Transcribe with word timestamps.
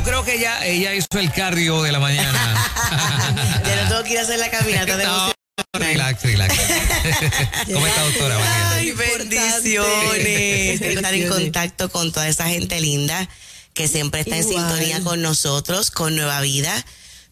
yo 0.00 0.04
creo 0.04 0.24
que 0.24 0.36
ella, 0.36 0.66
ella 0.66 0.94
hizo 0.94 1.18
el 1.18 1.30
cardio 1.30 1.82
de 1.82 1.92
la 1.92 2.00
mañana. 2.00 2.54
ya 3.66 3.82
no 3.82 3.88
tengo 3.88 4.04
que 4.04 4.12
ir 4.12 4.18
a 4.18 4.22
hacer 4.22 4.38
la 4.38 4.50
caminata 4.50 4.96
de 4.96 5.04
No, 5.04 5.32
relax, 5.74 6.22
relax. 6.22 6.54
¿Cómo 7.72 7.86
está, 7.86 8.02
doctora? 8.04 8.70
Ay, 8.70 8.92
bendiciones. 8.92 10.80
Estar 10.80 11.14
en 11.14 11.28
contacto 11.28 11.90
con 11.90 12.12
toda 12.12 12.28
esa 12.28 12.48
gente 12.48 12.80
linda 12.80 13.28
que 13.74 13.88
siempre 13.88 14.22
está 14.22 14.38
en 14.38 14.44
sintonía 14.44 15.00
con 15.02 15.20
nosotros, 15.20 15.90
con 15.90 16.16
Nueva 16.16 16.40
Vida, 16.40 16.72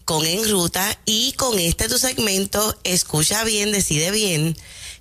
con 0.04 0.26
En 0.26 0.46
Ruta 0.50 0.98
y 1.06 1.32
con 1.32 1.58
este 1.58 1.88
tu 1.88 1.98
segmento, 1.98 2.78
escucha 2.84 3.44
bien, 3.44 3.72
decide 3.72 4.10
bien, 4.10 4.56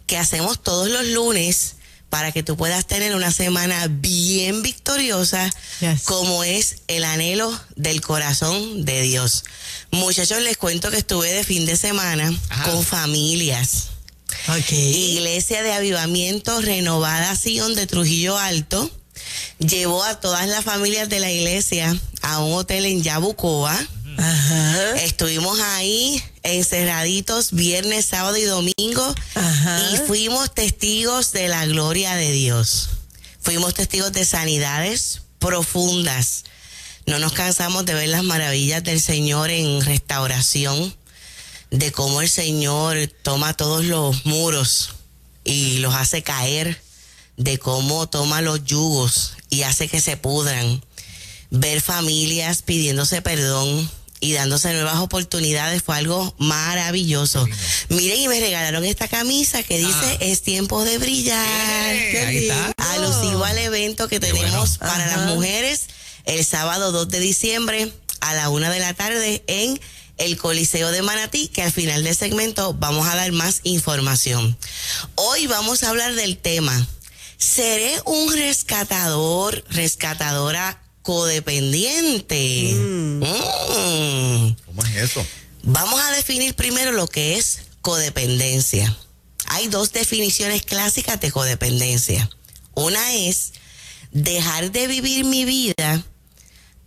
que 0.06 0.18
hacemos 0.18 0.64
todos 0.64 0.90
los 0.90 1.06
lunes 1.08 1.77
para 2.18 2.32
que 2.32 2.42
tú 2.42 2.58
puedas 2.58 2.88
tener 2.88 3.14
una 3.14 3.30
semana 3.32 3.86
bien 3.90 4.64
victoriosa, 4.64 5.52
Yes. 5.82 6.02
como 6.02 6.44
es 6.44 6.78
el 6.88 7.04
anhelo 7.04 7.48
del 7.76 8.02
corazón 8.02 8.86
de 8.86 9.04
Dios. 9.04 9.44
Muchachos, 9.92 10.42
les 10.42 10.58
cuento 10.58 10.90
que 10.90 10.98
estuve 10.98 11.32
de 11.32 11.44
fin 11.44 11.68
de 11.68 11.78
semana 11.78 12.34
Ajá. 12.50 12.72
con 12.72 12.84
familias. 12.84 13.90
Iglesia 14.72 15.62
de 15.62 15.74
Avivamiento 15.74 16.60
Renovada 16.60 17.36
Sion 17.36 17.76
de 17.76 17.86
Trujillo 17.86 18.36
Alto 18.36 18.90
llevó 19.60 20.04
a 20.04 20.20
todas 20.20 20.48
las 20.48 20.64
familias 20.66 21.08
de 21.10 21.20
la 21.20 21.32
iglesia 21.32 21.96
a 22.24 22.40
un 22.40 22.54
hotel 22.54 22.88
en 22.88 23.04
Yabucoa. 23.04 23.78
Ajá. 24.18 24.98
Estuvimos 25.02 25.60
ahí 25.60 26.22
encerraditos 26.44 27.52
viernes, 27.52 28.06
sábado 28.06 28.38
y 28.38 28.44
domingo 28.44 29.16
Ajá. 29.36 29.92
y 29.94 29.98
fuimos 30.08 30.54
testigos 30.54 31.32
de 31.32 31.48
la 31.48 31.66
gloria 31.66 32.16
de 32.16 32.32
Dios. 32.32 32.90
Fuimos 33.40 33.74
testigos 33.74 34.12
de 34.12 34.26
sanidades 34.26 35.22
profundas. 35.40 36.44
No 37.06 37.20
nos 37.20 37.34
cansamos 37.34 37.86
de 37.86 37.94
ver 37.94 38.10
las 38.10 38.24
maravillas 38.24 38.84
del 38.84 39.00
Señor 39.00 39.50
en 39.50 39.82
restauración, 39.82 40.96
de 41.72 41.92
cómo 41.92 42.22
el 42.22 42.30
Señor 42.30 42.98
toma 43.22 43.54
todos 43.56 43.86
los 43.86 44.26
muros 44.26 44.96
y 45.44 45.78
los 45.78 45.96
hace 45.96 46.24
caer, 46.24 46.82
de 47.38 47.60
cómo 47.60 48.10
toma 48.10 48.42
los 48.42 48.66
yugos 48.66 49.34
y 49.50 49.62
hace 49.62 49.88
que 49.88 50.02
se 50.02 50.18
pudran. 50.18 50.84
Ver 51.50 51.80
familias 51.80 52.62
pidiéndose 52.64 53.22
perdón 53.22 53.90
y 54.20 54.34
dándose 54.34 54.74
nuevas 54.74 54.98
oportunidades 55.00 55.84
fue 55.84 55.96
algo 55.98 56.34
maravilloso. 56.40 57.48
Miren, 57.90 58.20
y 58.22 58.28
me 58.28 58.40
regalaron 58.40 58.84
esta 58.86 59.08
camisa 59.08 59.64
que 59.64 59.78
dice 59.78 59.92
Ah. 59.94 60.18
es 60.22 60.42
tiempo 60.42 60.84
de 60.84 60.98
brillar. 60.98 61.46
Ahí 61.46 62.48
está. 62.48 62.74
Alusivo 62.94 63.44
al 63.46 63.58
evento 63.58 64.08
que 64.08 64.20
Qué 64.20 64.28
tenemos 64.28 64.78
bueno. 64.80 64.92
para 64.94 65.06
Ajá. 65.06 65.18
las 65.18 65.36
mujeres 65.36 65.82
el 66.26 66.44
sábado 66.46 66.92
2 66.92 67.08
de 67.10 67.20
diciembre 67.20 67.92
a 68.22 68.34
la 68.34 68.50
una 68.50 68.70
de 68.70 68.80
la 68.80 68.94
tarde 68.94 69.44
en 69.48 69.80
el 70.18 70.36
Coliseo 70.38 70.90
de 70.92 71.04
Manatí, 71.04 71.48
que 71.48 71.62
al 71.62 71.72
final 71.72 72.04
del 72.04 72.16
segmento 72.16 72.74
vamos 72.74 73.08
a 73.08 73.16
dar 73.16 73.32
más 73.34 73.60
información. 73.64 74.58
Hoy 75.16 75.46
vamos 75.46 75.84
a 75.84 75.90
hablar 75.90 76.16
del 76.16 76.38
tema. 76.38 76.88
¿Seré 77.38 78.02
un 78.06 78.34
rescatador, 78.34 79.64
rescatadora 79.70 80.82
codependiente? 81.08 82.74
Mm. 82.76 83.24
¿Cómo 84.66 84.84
es 84.84 84.96
eso? 84.98 85.26
Vamos 85.64 86.02
a 86.02 86.12
definir 86.12 86.54
primero 86.54 86.92
lo 86.92 87.08
que 87.08 87.38
es 87.38 87.60
codependencia. 87.80 88.94
Hay 89.46 89.70
dos 89.70 89.94
definiciones 89.94 90.64
clásicas 90.64 91.22
de 91.22 91.32
codependencia. 91.32 92.30
Una 92.74 93.14
es 93.14 93.54
dejar 94.12 94.74
de 94.74 94.88
vivir 94.88 95.24
mi 95.24 95.46
vida 95.46 96.04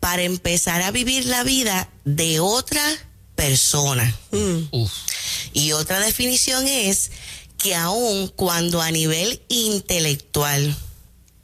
para 0.01 0.23
empezar 0.23 0.83
a 0.83 0.91
vivir 0.91 1.25
la 1.25 1.43
vida 1.43 1.89
de 2.05 2.41
otra 2.41 2.85
persona. 3.37 4.15
Uf. 4.71 4.93
Y 5.55 5.73
otra 5.73 5.99
definición 5.99 6.69
es 6.69 7.11
que 7.57 7.75
aun 7.75 8.29
cuando 8.29 8.83
a 8.83 8.91
nivel 8.91 9.41
intelectual, 9.49 10.77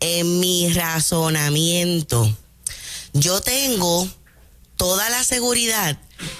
en 0.00 0.40
mi 0.40 0.68
razonamiento, 0.74 2.36
yo 3.20 3.40
tengo 3.40 4.08
toda 4.76 5.08
la 5.10 5.24
seguridad 5.24 5.98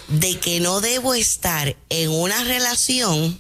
de 0.09 0.39
que 0.39 0.61
no 0.61 0.81
debo 0.81 1.15
estar 1.15 1.77
en 1.89 2.11
una 2.11 2.45
relación 2.45 3.39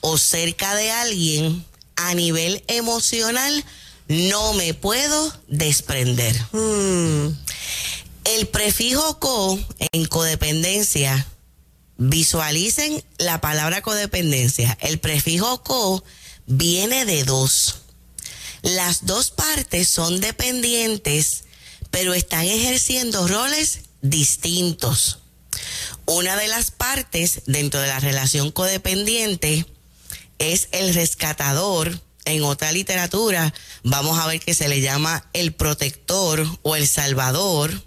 o 0.00 0.18
cerca 0.18 0.74
de 0.74 0.90
alguien 0.90 1.64
a 1.96 2.14
nivel 2.14 2.64
emocional, 2.66 3.64
no 4.08 4.52
me 4.54 4.74
puedo 4.74 5.32
desprender. 5.48 6.36
Mm. 6.52 7.28
El 8.24 8.46
prefijo 8.48 9.18
co 9.18 9.58
en 9.92 10.06
codependencia, 10.06 11.26
visualicen 11.96 13.02
la 13.18 13.40
palabra 13.40 13.82
codependencia. 13.82 14.76
El 14.80 14.98
prefijo 14.98 15.62
co 15.62 16.02
viene 16.46 17.04
de 17.04 17.24
dos. 17.24 17.76
Las 18.62 19.06
dos 19.06 19.30
partes 19.30 19.88
son 19.88 20.20
dependientes, 20.20 21.44
pero 21.92 22.14
están 22.14 22.46
ejerciendo 22.46 23.28
roles 23.28 23.82
distintos. 24.00 25.18
Una 26.06 26.36
de 26.36 26.48
las 26.48 26.72
partes 26.72 27.42
dentro 27.46 27.80
de 27.80 27.86
la 27.86 28.00
relación 28.00 28.50
codependiente 28.50 29.64
es 30.38 30.68
el 30.72 30.94
rescatador. 30.94 32.00
En 32.24 32.42
otra 32.44 32.72
literatura 32.72 33.52
vamos 33.84 34.18
a 34.18 34.26
ver 34.26 34.40
que 34.40 34.54
se 34.54 34.68
le 34.68 34.80
llama 34.80 35.28
el 35.34 35.52
protector 35.52 36.44
o 36.62 36.76
el 36.76 36.88
salvador. 36.88 37.84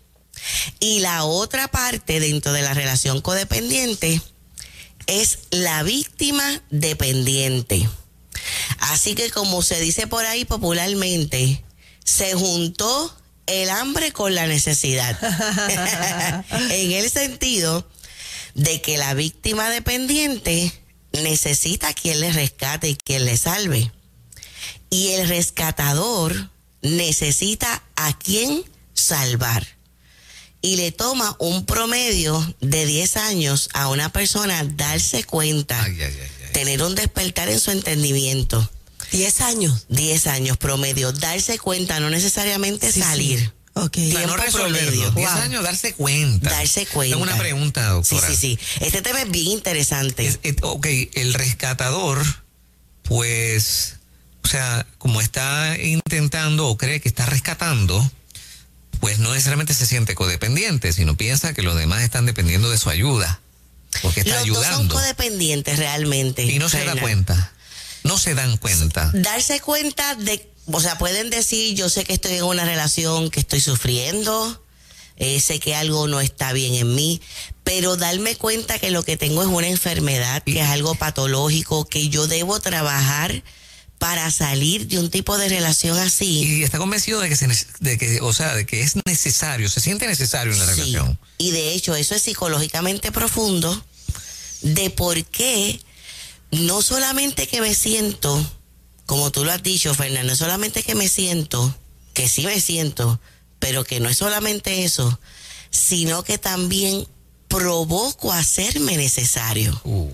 Y 0.79 0.99
la 0.99 1.23
otra 1.23 1.67
parte 1.67 2.19
dentro 2.19 2.53
de 2.53 2.61
la 2.61 2.73
relación 2.73 3.21
codependiente 3.21 4.21
es 5.07 5.39
la 5.49 5.81
víctima 5.83 6.61
dependiente. 6.69 7.89
Así 8.79 9.15
que 9.15 9.31
como 9.31 9.63
se 9.63 9.79
dice 9.79 10.05
por 10.05 10.25
ahí 10.25 10.45
popularmente, 10.45 11.63
se 12.03 12.33
juntó 12.33 13.15
el 13.47 13.69
hambre 13.69 14.11
con 14.11 14.33
la 14.35 14.47
necesidad. 14.47 15.17
en 16.71 16.91
el 16.91 17.09
sentido 17.09 17.87
de 18.53 18.81
que 18.81 18.97
la 18.97 19.13
víctima 19.13 19.69
dependiente 19.69 20.71
necesita 21.11 21.93
quien 21.93 22.19
le 22.21 22.31
rescate 22.31 22.89
y 22.89 22.95
quien 22.95 23.25
le 23.25 23.37
salve. 23.37 23.91
Y 24.89 25.11
el 25.11 25.27
rescatador 25.27 26.49
necesita 26.81 27.83
a 27.95 28.17
quien 28.17 28.63
salvar. 28.93 29.67
Y 30.61 30.77
le 30.77 30.91
toma 30.91 31.35
un 31.39 31.65
promedio 31.65 32.55
de 32.59 32.85
10 32.85 33.17
años 33.17 33.69
a 33.73 33.89
una 33.89 34.11
persona 34.11 34.63
darse 34.63 35.23
cuenta, 35.23 35.81
Ay, 35.83 36.01
ay, 36.01 36.13
ay, 36.13 36.29
ay. 36.45 36.51
tener 36.53 36.81
un 36.81 36.95
despertar 36.95 37.49
en 37.49 37.59
su 37.59 37.71
entendimiento. 37.71 38.67
10 39.11 39.41
años. 39.41 39.85
10 39.89 40.27
años 40.27 40.57
promedio, 40.57 41.11
darse 41.11 41.57
cuenta, 41.59 41.99
no 41.99 42.09
necesariamente 42.09 42.87
Sí, 42.91 42.93
sí. 42.93 43.01
salir. 43.01 43.53
Ok. 43.77 43.97
O 43.97 43.99
sea, 43.99 44.03
no 44.05 44.09
Tiempo 44.19 44.35
resolverlo. 44.37 44.77
promedio. 44.79 45.11
10 45.11 45.31
Wow. 45.33 45.41
años 45.41 45.63
darse 45.63 45.93
cuenta. 45.93 46.49
Darse 46.49 46.85
cuenta. 46.85 47.15
Tengo 47.17 47.23
una 47.23 47.37
pregunta, 47.37 47.81
Sí, 48.03 48.15
doctora. 48.15 48.27
sí, 48.29 48.35
sí. 48.37 48.59
Este 48.79 49.01
tema 49.01 49.21
es 49.21 49.29
bien 49.29 49.47
interesante. 49.47 50.25
Es- 50.25 50.39
es- 50.43 50.55
ok, 50.61 50.85
el 51.13 51.33
rescatador, 51.33 52.23
pues, 53.03 53.95
o 54.43 54.47
sea, 54.47 54.85
como 54.97 55.21
está 55.21 55.77
intentando 55.81 56.67
o 56.67 56.77
cree 56.77 57.01
que 57.01 57.09
está 57.09 57.25
rescatando, 57.25 58.11
pues 58.99 59.19
no 59.19 59.31
necesariamente 59.33 59.73
se 59.73 59.85
siente 59.85 60.15
codependiente, 60.15 60.93
sino 60.93 61.15
piensa 61.17 61.53
que 61.53 61.61
los 61.61 61.75
demás 61.75 62.01
están 62.01 62.25
dependiendo 62.25 62.69
de 62.69 62.77
su 62.77 62.89
ayuda, 62.89 63.41
porque 64.01 64.21
está 64.21 64.39
Los 64.39 64.47
dos 64.47 64.57
son 64.57 64.65
ayudando. 64.73 64.95
codependientes 64.95 65.77
realmente. 65.77 66.43
Y 66.43 66.59
no 66.59 66.69
se 66.69 66.83
da 66.85 66.95
cuenta. 66.95 67.51
No 68.05 68.17
se 68.17 68.33
dan 68.35 68.57
cuenta. 68.57 69.11
darse 69.13 69.59
cuenta 69.59 70.15
de, 70.15 70.49
o 70.67 70.79
sea, 70.79 70.97
pueden 70.97 71.29
decir, 71.29 71.75
yo 71.75 71.89
sé 71.89 72.03
que 72.05 72.13
estoy 72.13 72.35
en 72.35 72.43
una 72.43 72.63
relación 72.65 73.29
que 73.29 73.39
estoy 73.39 73.59
sufriendo, 73.61 74.61
eh, 75.17 75.39
sé 75.39 75.59
que 75.59 75.75
algo 75.75 76.07
no 76.07 76.19
está 76.21 76.53
bien 76.53 76.75
en 76.75 76.93
mí, 76.95 77.21
pero 77.63 77.97
darme 77.97 78.35
cuenta 78.35 78.77
que 78.79 78.91
lo 78.91 79.03
que 79.03 79.17
tengo 79.17 79.41
es 79.41 79.47
una 79.47 79.67
enfermedad, 79.67 80.43
que 80.43 80.61
es 80.61 80.67
algo 80.67 80.93
patológico, 80.95 81.85
que 81.85 82.09
yo 82.09 82.27
debo 82.27 82.59
trabajar 82.59 83.43
para 83.97 84.29
salir 84.29 84.87
de 84.87 84.99
un 84.99 85.09
tipo 85.09 85.37
de 85.37 85.47
relación 85.49 85.97
así. 85.97 86.43
Y 86.59 86.63
está 86.63 86.77
convencido 86.77 87.21
de 87.21 87.29
que, 87.29 87.35
se, 87.37 87.47
de 87.79 87.97
que, 87.97 88.19
o 88.21 88.33
sea, 88.33 88.53
de 88.53 88.65
que 88.65 88.81
es 88.81 88.97
necesario, 89.05 89.69
se 89.69 89.79
siente 89.79 90.05
necesario 90.05 90.51
en 90.53 90.59
la 90.59 90.65
Sí. 90.65 90.71
relación. 90.81 91.17
Y 91.37 91.51
de 91.51 91.71
hecho, 91.73 91.95
eso 91.95 92.13
es 92.13 92.21
psicológicamente 92.21 93.11
profundo 93.11 93.83
de 94.61 94.89
por 94.89 95.23
qué 95.25 95.79
no 96.55 96.81
solamente 96.81 97.47
que 97.47 97.61
me 97.61 97.73
siento, 97.73 98.43
como 99.05 99.31
tú 99.31 99.45
lo 99.45 99.51
has 99.51 99.63
dicho, 99.63 99.93
Fernando, 99.93 100.31
no 100.31 100.35
solamente 100.35 100.83
que 100.83 100.95
me 100.95 101.09
siento, 101.09 101.75
que 102.13 102.29
sí 102.29 102.45
me 102.45 102.59
siento, 102.61 103.19
pero 103.59 103.83
que 103.83 103.99
no 103.99 104.09
es 104.09 104.17
solamente 104.17 104.83
eso, 104.83 105.19
sino 105.69 106.23
que 106.23 106.37
también 106.37 107.07
provoco 107.47 108.31
hacerme 108.33 108.97
necesario 108.97 109.79
Uh, 109.83 110.09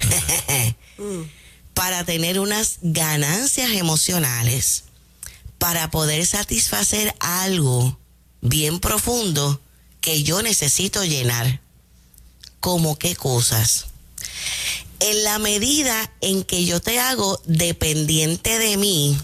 para 1.74 2.04
tener 2.04 2.40
unas 2.40 2.78
ganancias 2.82 3.70
emocionales, 3.72 4.84
para 5.58 5.90
poder 5.90 6.26
satisfacer 6.26 7.14
algo 7.20 7.98
bien 8.40 8.80
profundo 8.80 9.60
que 10.00 10.22
yo 10.22 10.42
necesito 10.42 11.04
llenar. 11.04 11.60
¿Cómo 12.60 12.98
qué 12.98 13.14
cosas? 13.14 13.86
En 15.00 15.24
la 15.24 15.38
medida 15.38 16.12
en 16.20 16.42
que 16.44 16.64
yo 16.64 16.80
te 16.80 16.98
hago 16.98 17.40
dependiente 17.46 18.58
de 18.58 18.76
mí, 18.76 19.16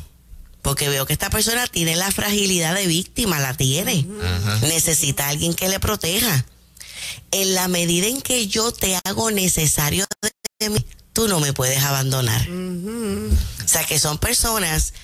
porque 0.62 0.88
veo 0.88 1.06
que 1.06 1.12
esta 1.12 1.30
persona 1.30 1.66
tiene 1.66 1.96
la 1.96 2.10
fragilidad 2.10 2.74
de 2.74 2.86
víctima, 2.86 3.40
la 3.40 3.54
tiene. 3.54 4.06
Ajá. 4.22 4.66
Necesita 4.66 5.26
a 5.26 5.30
alguien 5.30 5.54
que 5.54 5.68
le 5.68 5.80
proteja. 5.80 6.46
En 7.30 7.54
la 7.54 7.68
medida 7.68 8.06
en 8.06 8.22
que 8.22 8.46
yo 8.46 8.72
te 8.72 8.98
hago 9.04 9.30
necesario 9.30 10.06
de 10.60 10.70
mí, 10.70 10.84
tú 11.12 11.28
no 11.28 11.40
me 11.40 11.52
puedes 11.52 11.82
abandonar. 11.82 12.48
O 12.48 13.68
sea, 13.68 13.84
que 13.84 13.98
son 13.98 14.18
personas 14.18 14.94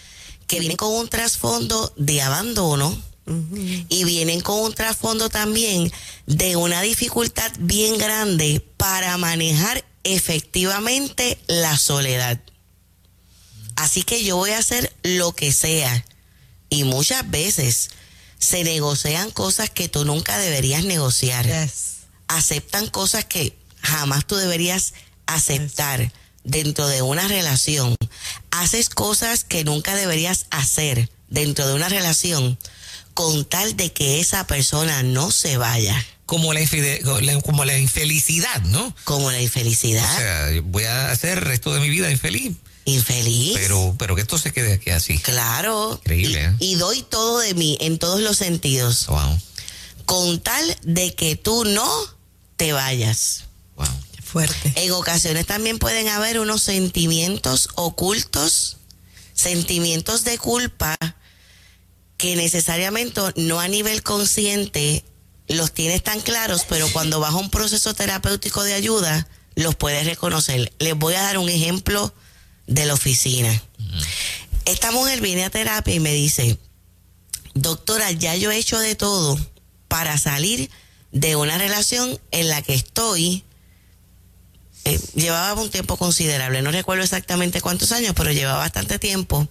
que 0.46 0.60
vienen 0.60 0.76
con 0.76 0.92
un 0.92 1.08
trasfondo 1.08 1.92
de 1.96 2.22
abandono 2.22 3.09
y 3.88 4.04
vienen 4.04 4.40
con 4.40 4.58
un 4.58 4.74
trasfondo 4.74 5.28
también 5.28 5.92
de 6.26 6.56
una 6.56 6.82
dificultad 6.82 7.52
bien 7.58 7.98
grande 7.98 8.64
para 8.76 9.16
manejar 9.18 9.84
efectivamente 10.04 11.38
la 11.46 11.76
soledad. 11.76 12.40
Así 13.76 14.02
que 14.02 14.24
yo 14.24 14.36
voy 14.36 14.50
a 14.50 14.58
hacer 14.58 14.92
lo 15.02 15.32
que 15.32 15.52
sea. 15.52 16.04
Y 16.68 16.84
muchas 16.84 17.28
veces 17.30 17.90
se 18.38 18.64
negocian 18.64 19.30
cosas 19.30 19.70
que 19.70 19.88
tú 19.88 20.04
nunca 20.04 20.38
deberías 20.38 20.84
negociar 20.84 21.46
Yes. 21.46 22.06
aceptan 22.28 22.86
cosas 22.88 23.24
que 23.24 23.56
jamás 23.82 24.26
tú 24.26 24.36
deberías 24.36 24.94
aceptar 25.26 26.12
dentro 26.44 26.88
de 26.88 27.02
una 27.02 27.26
relación. 27.28 27.96
Haces 28.50 28.88
cosas 28.88 29.44
que 29.44 29.64
nunca 29.64 29.94
deberías 29.94 30.46
hacer 30.50 31.10
dentro 31.28 31.66
de 31.66 31.74
una 31.74 31.88
relación 31.88 32.58
con 33.14 33.44
tal 33.44 33.76
de 33.76 33.92
que 33.92 34.20
esa 34.20 34.46
persona 34.46 35.02
no 35.02 35.30
se 35.30 35.56
vaya, 35.56 35.94
Como 36.26 36.52
la, 36.52 36.60
como 37.44 37.64
la 37.64 37.76
infelicidad, 37.78 38.62
¿no? 38.62 38.94
como 39.04 39.30
la 39.30 39.38
O 39.38 39.40
infelicidad, 39.40 40.16
sea, 40.16 40.60
voy 40.64 40.84
a 40.84 41.10
hacer 41.10 41.38
el 41.38 41.44
resto 41.44 41.72
de 41.74 41.80
mi 41.80 41.88
vida 41.90 42.10
infeliz, 42.10 42.52
infeliz. 42.84 43.52
pero, 43.54 43.94
pero 43.98 44.14
que 44.16 44.22
esto 44.22 44.38
se 44.38 44.52
quede 44.52 44.74
aquí 44.74 44.90
así. 44.90 45.18
Claro. 45.18 45.98
Increíble, 46.04 46.44
¿eh? 46.44 46.54
Y, 46.60 46.72
y 46.72 46.74
doy 46.76 47.02
todo 47.02 47.40
de 47.40 47.54
mí 47.54 47.76
en 47.80 47.98
todos 47.98 48.20
los 48.20 48.36
sentidos, 48.38 49.06
Wow, 49.08 49.38
con 50.06 50.40
tal 50.40 50.76
de 50.82 51.14
que 51.14 51.36
tú 51.36 51.64
no 51.64 51.88
te 52.56 52.72
vayas. 52.72 53.44
wow. 53.76 53.86
Qué 54.16 54.22
fuerte. 54.22 54.72
En 54.76 54.92
ocasiones 54.92 55.46
también 55.46 55.78
pueden 55.78 56.08
haber 56.08 56.38
unos 56.40 56.62
sentimientos 56.62 57.68
ocultos, 57.74 58.76
sentimientos 59.34 60.24
de 60.24 60.38
culpa 60.38 60.96
que 62.20 62.36
necesariamente 62.36 63.20
no 63.36 63.60
a 63.60 63.68
nivel 63.68 64.02
consciente 64.02 65.04
los 65.48 65.72
tienes 65.72 66.02
tan 66.02 66.20
claros, 66.20 66.66
pero 66.68 66.86
cuando 66.92 67.18
vas 67.18 67.32
a 67.32 67.38
un 67.38 67.50
proceso 67.50 67.94
terapéutico 67.94 68.62
de 68.62 68.74
ayuda, 68.74 69.26
los 69.54 69.74
puedes 69.74 70.04
reconocer. 70.04 70.72
Les 70.78 70.94
voy 70.94 71.14
a 71.14 71.22
dar 71.22 71.38
un 71.38 71.48
ejemplo 71.48 72.12
de 72.66 72.84
la 72.84 72.94
oficina. 72.94 73.62
Esta 74.66 74.92
mujer 74.92 75.20
viene 75.22 75.44
a 75.44 75.50
terapia 75.50 75.94
y 75.94 76.00
me 76.00 76.12
dice, 76.12 76.58
doctora, 77.54 78.12
ya 78.12 78.36
yo 78.36 78.50
he 78.50 78.58
hecho 78.58 78.78
de 78.78 78.94
todo 78.94 79.38
para 79.88 80.18
salir 80.18 80.70
de 81.10 81.36
una 81.36 81.56
relación 81.56 82.20
en 82.32 82.48
la 82.48 82.60
que 82.60 82.74
estoy 82.74 83.44
eh, 84.84 84.98
llevaba 85.14 85.60
un 85.60 85.70
tiempo 85.70 85.96
considerable, 85.96 86.62
no 86.62 86.70
recuerdo 86.70 87.04
exactamente 87.04 87.60
cuántos 87.60 87.92
años, 87.92 88.14
pero 88.16 88.32
llevaba 88.32 88.58
bastante 88.58 88.98
tiempo. 88.98 89.46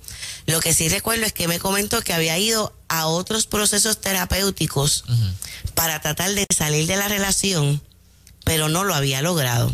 Lo 0.47 0.59
que 0.59 0.73
sí 0.73 0.89
recuerdo 0.89 1.25
es 1.25 1.33
que 1.33 1.47
me 1.47 1.59
comentó 1.59 2.01
que 2.01 2.13
había 2.13 2.37
ido 2.37 2.75
a 2.87 3.05
otros 3.05 3.45
procesos 3.45 4.01
terapéuticos 4.01 5.03
para 5.75 6.01
tratar 6.01 6.33
de 6.33 6.47
salir 6.55 6.87
de 6.87 6.97
la 6.97 7.07
relación, 7.07 7.81
pero 8.43 8.69
no 8.69 8.83
lo 8.83 8.95
había 8.95 9.21
logrado. 9.21 9.71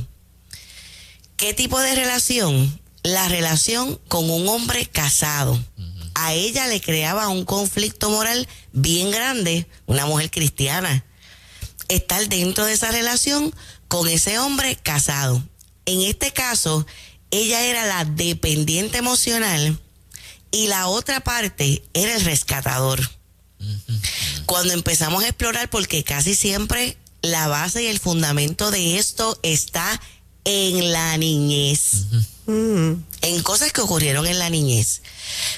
¿Qué 1.38 1.54
tipo 1.54 1.80
de 1.80 1.96
relación? 1.96 2.81
La 3.04 3.30
relación 3.30 4.00
con 4.10 4.30
un 4.30 4.48
hombre 4.50 4.86
casado. 4.88 5.58
A 6.16 6.34
ella 6.34 6.68
le 6.68 6.81
creaba 6.81 7.30
un 7.30 7.46
conflicto 7.46 8.10
moral 8.10 8.48
bien 8.74 9.12
grande, 9.12 9.68
una 9.86 10.06
mujer 10.06 10.31
cristiana 10.31 11.06
estar 11.88 12.28
dentro 12.28 12.66
de 12.66 12.74
esa 12.74 12.92
relación 12.92 13.54
con 13.88 14.08
ese 14.08 14.40
hombre 14.40 14.76
casado. 14.76 15.44
En 15.86 16.02
este 16.02 16.32
caso, 16.32 16.86
ella 17.32 17.62
era 17.62 17.86
la 17.86 18.06
dependiente 18.06 18.98
emocional 18.98 19.80
y 20.52 20.68
la 20.68 20.88
otra 20.88 21.20
parte 21.22 21.84
era 21.94 22.16
el 22.16 22.24
rescatador. 22.24 23.10
Cuando 24.46 24.74
empezamos 24.74 25.24
a 25.24 25.30
explorar, 25.30 25.70
porque 25.70 26.04
casi 26.04 26.36
siempre 26.36 26.98
la 27.22 27.48
base 27.48 27.84
y 27.84 27.88
el 27.88 28.00
fundamento 28.00 28.72
de 28.72 28.98
esto 28.98 29.40
está 29.44 30.00
en 30.44 30.92
la 30.92 31.18
niñez, 31.18 32.06
en 32.48 33.44
cosas 33.44 33.74
que 33.74 33.82
ocurrieron 33.82 34.28
en 34.28 34.38
la 34.38 34.50
niñez, 34.50 35.02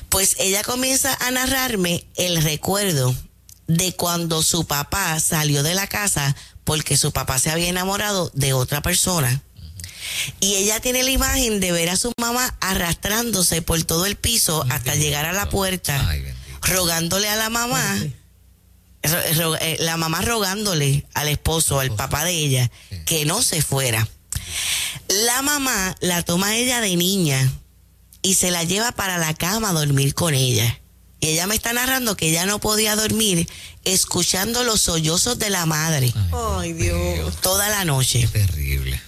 pues 0.09 0.35
ella 0.39 0.63
comienza 0.63 1.13
a 1.15 1.31
narrarme 1.31 2.05
el 2.15 2.41
recuerdo 2.41 3.13
de 3.67 3.95
cuando 3.95 4.43
su 4.43 4.65
papá 4.65 5.19
salió 5.19 5.63
de 5.63 5.75
la 5.75 5.87
casa 5.87 6.35
porque 6.63 6.97
su 6.97 7.11
papá 7.11 7.39
se 7.39 7.49
había 7.49 7.67
enamorado 7.69 8.31
de 8.33 8.53
otra 8.53 8.81
persona. 8.81 9.41
Y 10.39 10.55
ella 10.55 10.79
tiene 10.79 11.03
la 11.03 11.11
imagen 11.11 11.59
de 11.59 11.71
ver 11.71 11.89
a 11.89 11.97
su 11.97 12.11
mamá 12.19 12.55
arrastrándose 12.61 13.61
por 13.61 13.81
todo 13.83 14.05
el 14.05 14.15
piso 14.15 14.65
hasta 14.69 14.95
llegar 14.95 15.25
a 15.25 15.33
la 15.33 15.49
puerta, 15.49 16.07
Ay, 16.09 16.23
rogándole 16.61 17.27
a 17.29 17.35
la 17.35 17.49
mamá, 17.49 17.97
ro- 19.03 19.33
ro- 19.35 19.55
eh, 19.59 19.77
la 19.79 19.97
mamá 19.97 20.21
rogándole 20.21 21.05
al 21.13 21.27
esposo, 21.27 21.79
al 21.79 21.93
papá 21.95 22.23
de 22.23 22.31
ella, 22.31 22.71
que 23.05 23.25
no 23.25 23.41
se 23.41 23.61
fuera. 23.61 24.07
La 25.25 25.41
mamá 25.41 25.95
la 26.01 26.21
toma 26.23 26.47
a 26.47 26.55
ella 26.55 26.79
de 26.81 26.95
niña 26.95 27.51
y 28.21 28.35
se 28.35 28.51
la 28.51 28.63
lleva 28.63 28.91
para 28.93 29.17
la 29.17 29.33
cama 29.33 29.69
a 29.69 29.73
dormir 29.73 30.13
con 30.13 30.33
ella. 30.33 30.79
Y 31.19 31.29
ella 31.29 31.47
me 31.47 31.55
está 31.55 31.73
narrando 31.73 32.15
que 32.15 32.29
ella 32.29 32.45
no 32.45 32.59
podía 32.59 32.95
dormir 32.95 33.49
escuchando 33.85 34.63
los 34.63 34.81
sollozos 34.81 35.39
de 35.39 35.49
la 35.49 35.65
madre 35.65 36.13
Ay, 36.31 36.73
Dios. 36.73 37.35
toda 37.41 37.69
la 37.69 37.85
noche. 37.85 38.27
Terrible. 38.27 39.01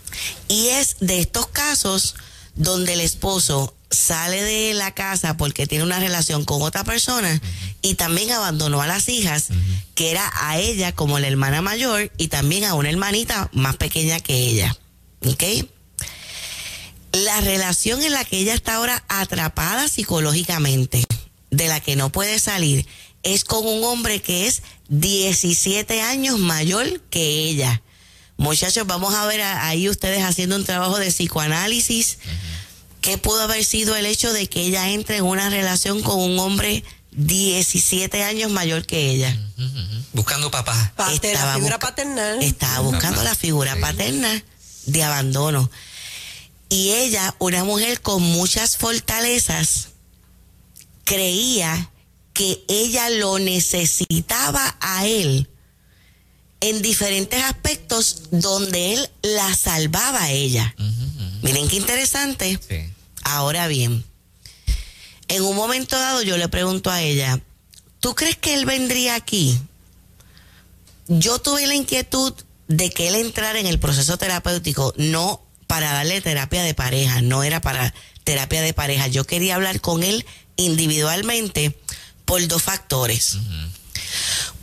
Y 0.47 0.67
es 0.69 0.97
de 0.99 1.19
estos 1.19 1.47
casos 1.47 2.15
donde 2.55 2.93
el 2.93 3.01
esposo 3.01 3.75
sale 3.91 4.41
de 4.43 4.73
la 4.73 4.93
casa 4.93 5.37
porque 5.37 5.67
tiene 5.67 5.83
una 5.83 5.99
relación 5.99 6.45
con 6.45 6.61
otra 6.61 6.83
persona 6.83 7.41
y 7.81 7.95
también 7.95 8.31
abandonó 8.31 8.81
a 8.81 8.87
las 8.87 9.07
hijas, 9.09 9.47
que 9.95 10.11
era 10.11 10.31
a 10.35 10.57
ella 10.59 10.91
como 10.91 11.19
la 11.19 11.27
hermana 11.27 11.61
mayor 11.61 12.11
y 12.17 12.27
también 12.27 12.65
a 12.65 12.73
una 12.73 12.89
hermanita 12.89 13.49
más 13.53 13.77
pequeña 13.77 14.19
que 14.19 14.35
ella. 14.35 14.75
¿Ok? 15.25 15.43
La 17.11 17.41
relación 17.41 18.01
en 18.01 18.11
la 18.13 18.23
que 18.25 18.39
ella 18.39 18.53
está 18.53 18.75
ahora 18.75 19.03
atrapada 19.07 19.87
psicológicamente, 19.87 21.03
de 21.51 21.67
la 21.67 21.79
que 21.79 21.95
no 21.95 22.11
puede 22.11 22.39
salir, 22.39 22.85
es 23.23 23.43
con 23.43 23.65
un 23.65 23.83
hombre 23.83 24.21
que 24.21 24.47
es 24.47 24.61
17 24.89 26.01
años 26.01 26.39
mayor 26.39 27.01
que 27.09 27.49
ella. 27.49 27.81
Muchachos, 28.37 28.87
vamos 28.87 29.13
a 29.15 29.25
ver 29.25 29.41
a- 29.41 29.67
ahí 29.67 29.89
ustedes 29.89 30.23
haciendo 30.23 30.55
un 30.55 30.63
trabajo 30.65 30.97
de 30.97 31.07
psicoanálisis. 31.11 32.19
¿Qué 33.01 33.17
pudo 33.17 33.41
haber 33.43 33.63
sido 33.65 33.95
el 33.95 34.05
hecho 34.05 34.31
de 34.33 34.47
que 34.47 34.61
ella 34.61 34.89
entre 34.89 35.17
en 35.17 35.25
una 35.25 35.49
relación 35.49 36.01
con 36.01 36.19
un 36.19 36.39
hombre 36.39 36.83
17 37.11 38.23
años 38.23 38.51
mayor 38.51 38.85
que 38.85 39.09
ella? 39.11 39.37
Buscando 40.13 40.49
papá. 40.51 40.93
Pater- 40.95 41.35
la 41.35 41.53
figura 41.55 41.75
busca- 41.75 41.79
paternal. 41.79 42.41
Estaba 42.41 42.79
buscando 42.79 43.23
la 43.23 43.35
figura 43.35 43.75
paterna 43.81 44.43
de 44.85 45.03
abandono. 45.03 45.69
Y 46.69 46.91
ella, 46.91 47.35
una 47.39 47.63
mujer 47.63 48.01
con 48.01 48.21
muchas 48.21 48.77
fortalezas, 48.77 49.88
creía 51.09 51.89
que 52.33 52.63
ella 52.67 53.09
lo 53.09 53.39
necesitaba 53.39 54.77
a 54.79 55.07
él 55.07 55.49
en 56.61 56.83
diferentes 56.83 57.43
aspectos 57.43 58.29
donde 58.29 58.93
él 58.93 59.09
la 59.23 59.55
salvaba 59.55 60.21
a 60.21 60.31
ella. 60.31 60.75
Miren 61.41 61.67
qué 61.67 61.77
interesante. 61.77 62.59
Sí. 62.65 62.93
Ahora 63.23 63.67
bien, 63.67 64.05
en 65.29 65.41
un 65.41 65.55
momento 65.55 65.97
dado 65.97 66.21
yo 66.21 66.37
le 66.37 66.47
pregunto 66.47 66.91
a 66.91 67.01
ella, 67.01 67.41
¿tú 67.99 68.13
crees 68.13 68.37
que 68.37 68.53
él 68.53 68.67
vendría 68.67 69.15
aquí? 69.15 69.59
Yo 71.07 71.39
tuve 71.39 71.65
la 71.65 71.73
inquietud 71.73 72.35
de 72.67 72.91
que 72.91 73.07
él 73.07 73.15
entrara 73.15 73.59
en 73.59 73.65
el 73.65 73.79
proceso 73.79 74.17
terapéutico, 74.17 74.93
no 74.95 75.41
para 75.65 75.91
darle 75.91 76.21
terapia 76.21 76.61
de 76.61 76.75
pareja, 76.75 77.23
no 77.23 77.41
era 77.41 77.61
para 77.61 77.95
terapia 78.23 78.61
de 78.61 78.75
pareja. 78.75 79.07
Yo 79.07 79.25
quería 79.25 79.55
hablar 79.55 79.81
con 79.81 80.03
él 80.03 80.23
individualmente 80.59 81.77
por 82.25 82.45
dos 82.47 82.61
factores. 82.61 83.37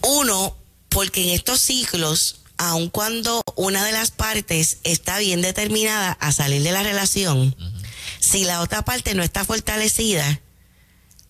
Uno, 0.03 0.57
porque 0.89 1.25
en 1.25 1.31
estos 1.31 1.61
ciclos, 1.61 2.37
aun 2.57 2.89
cuando 2.89 3.43
una 3.57 3.85
de 3.85 3.93
las 3.93 4.11
partes 4.11 4.79
está 4.85 5.19
bien 5.19 5.43
determinada 5.43 6.13
a 6.13 6.33
salir 6.33 6.63
de 6.63 6.73
la 6.73 6.83
relación, 6.83 7.57
si 8.21 8.45
la 8.45 8.61
otra 8.61 8.85
parte 8.85 9.15
no 9.15 9.23
está 9.23 9.45
fortalecida, 9.45 10.41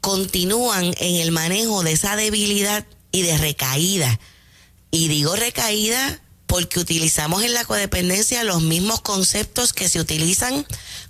continúan 0.00 0.94
en 0.98 1.16
el 1.16 1.32
manejo 1.32 1.82
de 1.82 1.92
esa 1.92 2.16
debilidad 2.16 2.86
y 3.12 3.22
de 3.22 3.38
recaída. 3.38 4.20
Y 4.90 5.08
digo 5.08 5.34
recaída 5.36 6.20
porque 6.46 6.78
utilizamos 6.78 7.42
en 7.42 7.54
la 7.54 7.64
codependencia 7.64 8.44
los 8.44 8.62
mismos 8.62 9.00
conceptos 9.00 9.72
que 9.72 9.88
se 9.88 10.00
utilizan 10.00 10.66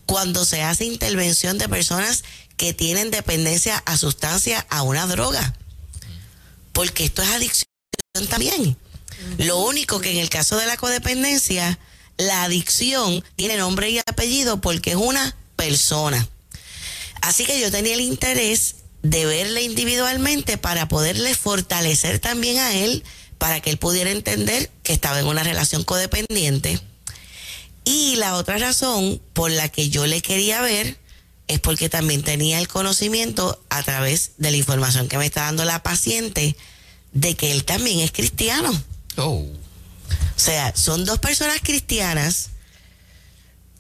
cuando 0.07 0.45
se 0.45 0.63
hace 0.63 0.85
intervención 0.85 1.59
de 1.59 1.69
personas 1.69 2.25
que 2.57 2.73
tienen 2.73 3.11
dependencia 3.11 3.83
a 3.87 3.97
sustancia, 3.97 4.67
a 4.71 4.83
una 4.83 5.07
droga. 5.07 5.55
Porque 6.73 7.05
esto 7.05 7.23
es 7.23 7.29
adicción 7.29 7.67
también. 8.29 8.77
Lo 9.39 9.59
único 9.59 10.01
que 10.01 10.11
en 10.11 10.19
el 10.19 10.29
caso 10.29 10.57
de 10.57 10.67
la 10.67 10.77
codependencia, 10.77 11.79
la 12.17 12.45
adicción 12.45 13.25
tiene 13.37 13.57
nombre 13.57 13.91
y 13.91 13.99
apellido 13.99 14.61
porque 14.61 14.91
es 14.91 14.97
una 14.97 15.37
persona. 15.57 16.29
Así 17.23 17.45
que 17.45 17.61
yo 17.61 17.71
tenía 17.71 17.95
el 17.95 18.01
interés 18.01 18.77
de 19.03 19.27
verle 19.27 19.63
individualmente 19.63 20.59
para 20.59 20.89
poderle 20.89 21.35
fortalecer 21.35 22.19
también 22.19 22.59
a 22.59 22.75
él, 22.75 23.05
para 23.39 23.61
que 23.61 23.71
él 23.71 23.79
pudiera 23.79 24.11
entender 24.11 24.71
que 24.83 24.93
estaba 24.93 25.21
en 25.21 25.27
una 25.27 25.43
relación 25.43 25.85
codependiente. 25.85 26.81
Y 27.85 28.17
la 28.17 28.35
otra 28.35 28.59
razón 28.59 29.21
por 29.33 29.51
la 29.51 29.69
que 29.69 29.89
yo 29.89 30.07
le 30.07 30.21
quería 30.21 30.61
ver 30.61 30.99
es 31.49 31.61
porque 31.61 31.89
también 31.89 32.23
tenía 32.23 32.59
el 32.59 32.69
conocimiento 32.69 33.63
a 33.69 33.83
través 33.83 34.33
de 34.39 34.51
la 34.51 34.57
información 34.57 35.09
que 35.09 35.19
me 35.19 35.27
está 35.27 35.43
dando 35.43 35.65
la 35.65 35.83
paciente 35.83 36.57
de 37.13 37.35
que 37.35 37.53
él 37.53 37.65
también 37.65 38.01
es 38.01 38.13
cristiano. 38.13 38.71
Oh. 39.17 39.45
O 40.37 40.39
sea, 40.39 40.75
son 40.77 41.05
dos 41.05 41.19
personas 41.19 41.59
cristianas, 41.63 42.51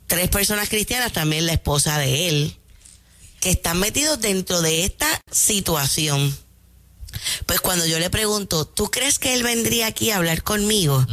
tres 0.06 0.28
personas 0.28 0.68
cristianas, 0.68 1.12
también 1.12 1.46
la 1.46 1.52
esposa 1.52 1.98
de 1.98 2.28
él, 2.28 2.56
que 3.40 3.50
están 3.50 3.78
metidos 3.78 4.20
dentro 4.20 4.62
de 4.62 4.84
esta 4.84 5.20
situación. 5.30 6.36
Pues 7.46 7.60
cuando 7.60 7.86
yo 7.86 7.98
le 7.98 8.10
pregunto, 8.10 8.66
¿tú 8.66 8.90
crees 8.90 9.18
que 9.18 9.34
él 9.34 9.42
vendría 9.42 9.88
aquí 9.88 10.10
a 10.10 10.16
hablar 10.16 10.42
conmigo? 10.42 11.06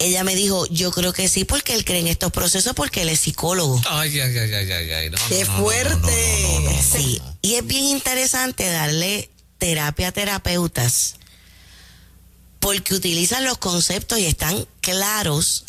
Ella 0.00 0.24
me 0.24 0.34
dijo, 0.34 0.66
yo 0.68 0.90
creo 0.92 1.12
que 1.12 1.28
sí, 1.28 1.44
porque 1.44 1.74
él 1.74 1.84
cree 1.84 2.00
en 2.00 2.06
estos 2.06 2.32
procesos, 2.32 2.72
porque 2.74 3.02
él 3.02 3.10
es 3.10 3.20
psicólogo. 3.20 3.80
Ay, 3.88 4.18
ay, 4.18 4.36
ay, 4.36 4.54
ay, 4.54 4.72
ay, 4.72 4.92
ay. 4.92 5.10
No, 5.10 5.18
¡Qué 5.28 5.44
no, 5.44 5.52
no, 5.52 5.58
no, 5.58 5.62
fuerte! 5.62 6.40
no, 6.42 6.52
no, 6.52 6.60
no, 6.60 6.70
no, 6.70 6.76
no. 6.76 6.82
Sí, 6.82 7.20
y 7.42 7.54
es 7.54 7.66
bien 7.66 7.84
interesante 7.84 8.66
darle 8.68 9.30
terapia 9.58 10.08
a 10.08 10.12
terapeutas 10.12 11.16
porque 12.60 12.94
utilizan 12.94 13.44
los 13.44 13.58
conceptos 13.58 14.18
y 14.18 14.26
están 14.26 14.66
claros 14.80 15.64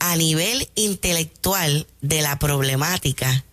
a 0.00 0.16
nivel 0.16 0.68
intelectual 0.74 1.86
de 2.00 2.22
la 2.22 2.38
problemática, 2.38 3.44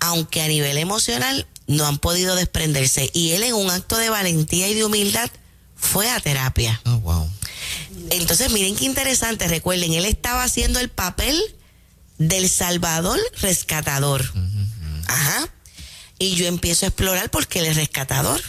aunque 0.00 0.42
a 0.42 0.48
nivel 0.48 0.76
emocional 0.78 1.46
no 1.66 1.86
han 1.86 1.98
podido 1.98 2.36
desprenderse. 2.36 3.10
Y 3.12 3.32
él 3.32 3.42
en 3.42 3.54
un 3.54 3.70
acto 3.70 3.96
de 3.96 4.10
valentía 4.10 4.68
y 4.68 4.74
de 4.74 4.84
humildad 4.84 5.30
fue 5.74 6.10
a 6.10 6.20
terapia. 6.20 6.80
Oh, 6.84 6.98
wow. 6.98 7.30
Entonces, 8.10 8.50
miren 8.52 8.76
qué 8.76 8.84
interesante, 8.84 9.48
recuerden, 9.48 9.92
él 9.92 10.04
estaba 10.04 10.44
haciendo 10.44 10.80
el 10.80 10.88
papel 10.88 11.40
del 12.18 12.48
Salvador 12.48 13.18
rescatador. 13.40 14.24
Ajá. 15.06 15.48
Y 16.18 16.34
yo 16.34 16.46
empiezo 16.46 16.86
a 16.86 16.88
explorar 16.88 17.30
porque 17.30 17.60
él 17.60 17.66
es 17.66 17.76
rescatador. 17.76 18.42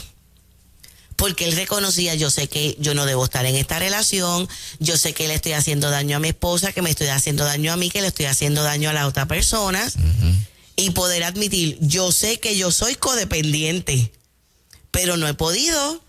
Porque 1.16 1.46
él 1.46 1.56
reconocía, 1.56 2.14
yo 2.14 2.30
sé 2.30 2.48
que 2.48 2.78
yo 2.80 2.94
no 2.94 3.08
debo 3.08 3.26
estar 3.26 3.44
en 3.48 3.56
esta 3.56 3.80
relación, 3.80 4.48
yo 4.80 4.98
sé 4.98 5.14
que 5.14 5.28
le 5.28 5.34
estoy 5.34 5.54
haciendo 5.54 5.90
daño 5.90 6.18
a 6.18 6.20
mi 6.20 6.28
esposa, 6.28 6.72
que 6.72 6.84
me 6.84 6.92
estoy 6.92 7.08
haciendo 7.08 7.44
daño 7.44 7.74
a 7.74 7.78
mí, 7.78 7.90
que 7.90 8.02
le 8.02 8.08
estoy 8.08 8.28
haciendo 8.28 8.62
daño 8.62 8.92
a 8.92 8.94
la 8.94 9.08
otra 9.08 9.28
persona. 9.28 9.92
Y 10.76 10.92
poder 10.92 11.24
admitir, 11.24 11.80
yo 11.82 12.12
sé 12.12 12.40
que 12.40 12.56
yo 12.56 12.70
soy 12.72 12.94
codependiente, 12.94 14.12
pero 14.92 15.18
no 15.18 15.28
he 15.28 15.34
podido 15.34 16.04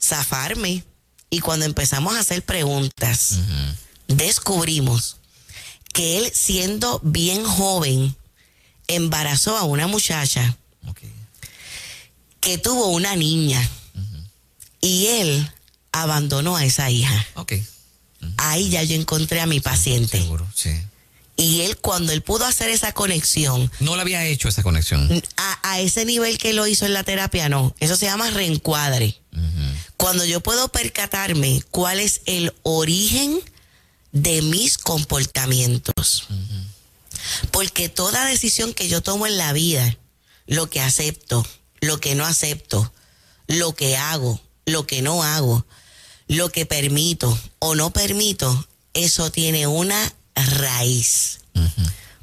zafarme. 0.00 0.84
Y 1.30 1.40
cuando 1.40 1.64
empezamos 1.66 2.14
a 2.14 2.20
hacer 2.20 2.42
preguntas, 2.44 3.38
descubrimos 4.08 5.16
que 5.92 6.18
él, 6.18 6.30
siendo 6.34 7.00
bien 7.02 7.44
joven, 7.44 8.14
embarazó 8.88 9.56
a 9.56 9.64
una 9.64 9.86
muchacha 9.86 10.56
que 12.40 12.58
tuvo 12.58 12.88
una 12.88 13.16
niña 13.16 13.68
y 14.80 15.06
él 15.06 15.50
abandonó 15.90 16.56
a 16.56 16.64
esa 16.64 16.90
hija. 16.90 17.26
Ok. 17.34 17.54
Ahí 18.36 18.70
ya 18.70 18.82
yo 18.84 18.94
encontré 18.94 19.40
a 19.40 19.46
mi 19.46 19.58
paciente. 19.60 20.18
Seguro, 20.18 20.46
sí. 20.54 20.70
Y 21.38 21.62
él, 21.62 21.76
cuando 21.76 22.12
él 22.12 22.22
pudo 22.22 22.46
hacer 22.46 22.70
esa 22.70 22.92
conexión, 22.92 23.70
No 23.80 23.94
le 23.96 24.02
había 24.02 24.24
hecho 24.24 24.48
esa 24.48 24.62
conexión. 24.62 25.10
a, 25.36 25.70
a 25.70 25.80
ese 25.80 26.04
nivel 26.04 26.38
que 26.38 26.52
lo 26.54 26.66
hizo 26.66 26.86
en 26.86 26.94
la 26.94 27.02
terapia, 27.02 27.48
no. 27.48 27.74
Eso 27.80 27.96
se 27.96 28.06
llama 28.06 28.30
reencuadre. 28.30 29.16
Cuando 29.96 30.24
yo 30.24 30.40
puedo 30.40 30.68
percatarme 30.68 31.62
cuál 31.70 32.00
es 32.00 32.20
el 32.26 32.54
origen 32.62 33.40
de 34.12 34.42
mis 34.42 34.78
comportamientos. 34.78 36.26
Porque 37.50 37.88
toda 37.88 38.24
decisión 38.26 38.74
que 38.74 38.88
yo 38.88 39.02
tomo 39.02 39.26
en 39.26 39.36
la 39.36 39.52
vida, 39.52 39.96
lo 40.46 40.68
que 40.70 40.80
acepto, 40.80 41.46
lo 41.80 41.98
que 41.98 42.14
no 42.14 42.24
acepto, 42.24 42.92
lo 43.46 43.74
que 43.74 43.96
hago, 43.96 44.40
lo 44.64 44.86
que 44.86 45.02
no 45.02 45.22
hago, 45.22 45.66
lo 46.28 46.50
que 46.50 46.66
permito 46.66 47.38
o 47.58 47.74
no 47.74 47.92
permito, 47.92 48.66
eso 48.94 49.30
tiene 49.30 49.66
una 49.66 50.14
raíz. 50.34 51.40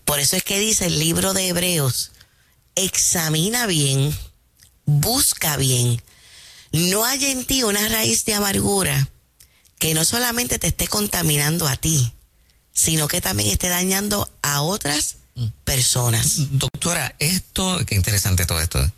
Por 0.06 0.20
eso 0.20 0.36
es 0.36 0.44
que 0.44 0.60
dice 0.60 0.88
el 0.88 1.00
libro 1.00 1.34
de 1.34 1.48
Hebreos, 1.48 2.12
examina 2.76 3.66
bien, 3.66 4.16
busca 4.86 5.58
bien, 5.58 6.02
no 6.74 7.06
hay 7.06 7.26
en 7.26 7.46
ti 7.46 7.64
una 7.64 7.88
raíz 7.88 8.26
de 8.26 8.34
amargura 8.34 9.10
que 9.80 9.94
no 9.94 10.04
solamente 10.04 10.60
te 10.60 10.68
esté 10.68 10.88
contaminando 10.88 11.68
a 11.68 11.78
ti, 11.78 12.14
sino 12.74 13.08
que 13.08 13.22
también 13.22 13.50
esté 13.50 13.70
dañando 13.70 14.30
a 14.42 14.62
otras 14.62 15.18
personas. 15.64 16.58
Doctora, 16.58 17.16
esto, 17.20 17.80
qué 17.86 17.96
interesante 17.96 18.46
todo 18.46 18.60
esto. 18.60 18.92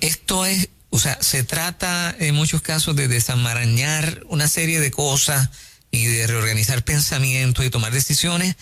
Esto 0.00 0.46
es, 0.46 0.68
o 0.90 0.98
sea, 0.98 1.22
se 1.22 1.44
trata 1.44 2.14
en 2.18 2.34
muchos 2.34 2.62
casos 2.62 2.96
de 2.96 3.08
desamarañar 3.08 4.22
una 4.28 4.48
serie 4.48 4.80
de 4.80 4.90
cosas 4.90 5.50
y 5.90 6.06
de 6.06 6.26
reorganizar 6.26 6.84
pensamientos 6.84 7.64
y 7.64 7.70
tomar 7.70 7.92
decisiones, 7.92 8.56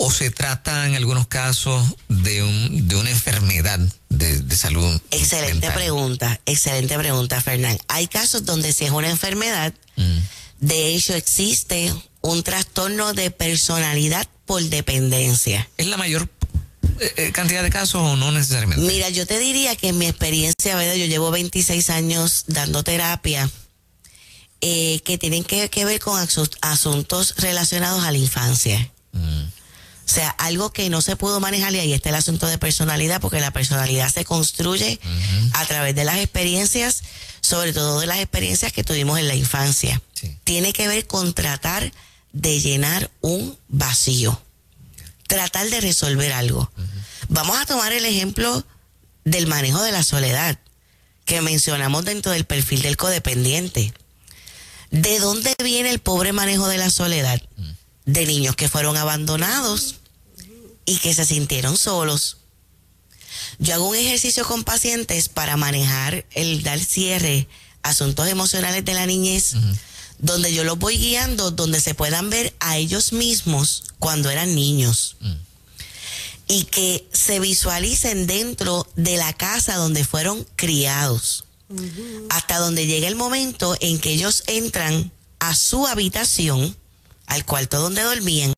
o 0.00 0.10
se 0.12 0.30
trata 0.30 0.86
en 0.86 0.94
algunos 0.94 1.26
casos 1.26 1.84
de, 2.08 2.42
un, 2.42 2.88
de 2.88 2.96
una 2.96 3.10
enfermedad 3.10 3.80
de, 4.08 4.38
de 4.40 4.56
salud. 4.56 5.00
Excelente 5.10 5.54
mental? 5.54 5.74
pregunta, 5.74 6.40
excelente 6.46 6.96
pregunta, 6.96 7.40
Fernán. 7.40 7.76
Hay 7.88 8.06
casos 8.06 8.44
donde 8.44 8.72
si 8.72 8.84
es 8.84 8.90
una 8.90 9.10
enfermedad, 9.10 9.74
Mm. 9.96 10.18
de 10.60 10.94
hecho 10.94 11.14
existe 11.14 11.92
un 12.20 12.44
trastorno 12.44 13.12
de 13.14 13.32
personalidad 13.32 14.28
por 14.46 14.62
dependencia. 14.62 15.68
¿Es 15.76 15.86
la 15.88 15.96
mayor 15.96 16.28
eh, 17.00 17.12
eh, 17.16 17.32
cantidad 17.32 17.64
de 17.64 17.70
casos 17.70 18.00
o 18.02 18.14
no 18.16 18.30
necesariamente? 18.30 18.84
Mira, 18.86 19.08
yo 19.08 19.26
te 19.26 19.40
diría 19.40 19.74
que 19.74 19.88
en 19.88 19.98
mi 19.98 20.06
experiencia, 20.06 20.76
¿verdad? 20.76 20.94
yo 20.94 21.06
llevo 21.06 21.32
26 21.32 21.90
años 21.90 22.44
dando 22.46 22.84
terapia 22.84 23.50
eh, 24.60 25.00
que 25.04 25.18
tienen 25.18 25.42
que, 25.44 25.68
que 25.70 25.84
ver 25.84 26.00
con 26.00 26.20
asu- 26.20 26.56
asuntos 26.60 27.34
relacionados 27.38 28.04
a 28.04 28.12
la 28.12 28.18
infancia. 28.18 28.90
Mm. 29.12 29.42
O 30.08 30.10
sea, 30.10 30.30
algo 30.30 30.72
que 30.72 30.88
no 30.88 31.02
se 31.02 31.16
pudo 31.16 31.38
manejar 31.38 31.74
y 31.74 31.80
ahí 31.80 31.92
está 31.92 32.08
el 32.08 32.14
asunto 32.14 32.46
de 32.46 32.56
personalidad, 32.56 33.20
porque 33.20 33.40
la 33.40 33.50
personalidad 33.50 34.10
se 34.10 34.24
construye 34.24 34.98
a 35.52 35.66
través 35.66 35.94
de 35.94 36.04
las 36.04 36.16
experiencias, 36.16 37.02
sobre 37.42 37.74
todo 37.74 38.00
de 38.00 38.06
las 38.06 38.18
experiencias 38.18 38.72
que 38.72 38.82
tuvimos 38.82 39.18
en 39.18 39.28
la 39.28 39.34
infancia. 39.34 40.00
Sí. 40.14 40.34
Tiene 40.44 40.72
que 40.72 40.88
ver 40.88 41.06
con 41.06 41.34
tratar 41.34 41.92
de 42.32 42.58
llenar 42.58 43.10
un 43.20 43.58
vacío, 43.68 44.40
tratar 45.26 45.68
de 45.68 45.82
resolver 45.82 46.32
algo. 46.32 46.70
Vamos 47.28 47.58
a 47.58 47.66
tomar 47.66 47.92
el 47.92 48.06
ejemplo 48.06 48.64
del 49.24 49.46
manejo 49.46 49.82
de 49.82 49.92
la 49.92 50.02
soledad, 50.02 50.58
que 51.26 51.42
mencionamos 51.42 52.06
dentro 52.06 52.32
del 52.32 52.46
perfil 52.46 52.80
del 52.80 52.96
codependiente. 52.96 53.92
¿De 54.90 55.18
dónde 55.18 55.54
viene 55.62 55.90
el 55.90 55.98
pobre 55.98 56.32
manejo 56.32 56.66
de 56.66 56.78
la 56.78 56.88
soledad? 56.88 57.42
De 58.08 58.26
niños 58.26 58.56
que 58.56 58.68
fueron 58.68 58.96
abandonados 58.96 59.96
y 60.86 60.96
que 60.96 61.14
se 61.14 61.26
sintieron 61.26 61.76
solos. 61.76 62.38
Yo 63.58 63.74
hago 63.74 63.88
un 63.88 63.96
ejercicio 63.96 64.44
con 64.44 64.64
pacientes 64.64 65.28
para 65.28 65.56
manejar 65.56 66.24
el 66.32 66.62
dar 66.62 66.80
cierre 66.80 67.46
a 67.82 67.90
asuntos 67.90 68.26
emocionales 68.28 68.84
de 68.84 68.94
la 68.94 69.06
niñez, 69.06 69.54
donde 70.18 70.52
yo 70.52 70.64
los 70.64 70.78
voy 70.78 70.96
guiando, 70.96 71.50
donde 71.50 71.80
se 71.80 71.94
puedan 71.94 72.30
ver 72.30 72.54
a 72.60 72.78
ellos 72.78 73.12
mismos 73.12 73.84
cuando 73.98 74.30
eran 74.30 74.54
niños. 74.54 75.16
Y 76.46 76.64
que 76.64 77.06
se 77.12 77.40
visualicen 77.40 78.26
dentro 78.26 78.86
de 78.96 79.18
la 79.18 79.32
casa 79.34 79.76
donde 79.76 80.04
fueron 80.04 80.46
criados 80.56 81.44
hasta 82.30 82.58
donde 82.58 82.86
llega 82.86 83.08
el 83.08 83.16
momento 83.16 83.76
en 83.80 83.98
que 83.98 84.12
ellos 84.12 84.44
entran 84.46 85.12
a 85.38 85.54
su 85.54 85.86
habitación, 85.86 86.76
al 87.28 87.44
cuarto 87.44 87.80
donde 87.80 88.02
dormían, 88.02 88.52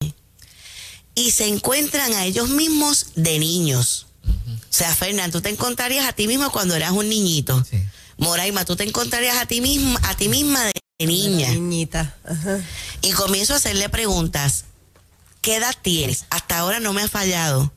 y 1.15 1.33
se 1.33 1.47
encuentran 1.47 2.15
a 2.15 2.25
ellos 2.25 2.49
mismos 2.49 3.09
de 3.17 3.39
niños. 3.39 4.07
O 4.25 4.73
sea, 4.73 4.95
Fernán, 4.95 5.31
tú 5.31 5.43
te 5.43 5.50
encontrarías 5.50 6.09
a 6.09 6.12
ti 6.12 6.27
mismo 6.27 6.50
cuando 6.50 6.75
eras 6.75 6.93
un 6.93 7.09
niñito. 7.09 7.62
Sí. 7.69 7.83
Moraima, 8.17 8.65
tú 8.65 8.77
te 8.77 8.85
encontrarías 8.85 9.37
a 9.37 9.47
ti 9.47 9.61
misma, 9.61 10.00
a 10.05 10.17
ti 10.17 10.29
misma 10.29 10.65
de 10.65 11.07
niña. 11.07 11.50
Niñita. 11.50 12.15
Ajá. 12.25 12.61
Y 13.03 13.11
comienzo 13.12 13.55
a 13.55 13.57
hacerle 13.57 13.89
preguntas. 13.89 14.67
¿Qué 15.41 15.57
edad 15.57 15.75
tienes? 15.83 16.27
Hasta 16.31 16.59
ahora 16.59 16.81
no 16.81 16.93
me 16.93 17.03
ha 17.03 17.09
fallado. 17.09 17.73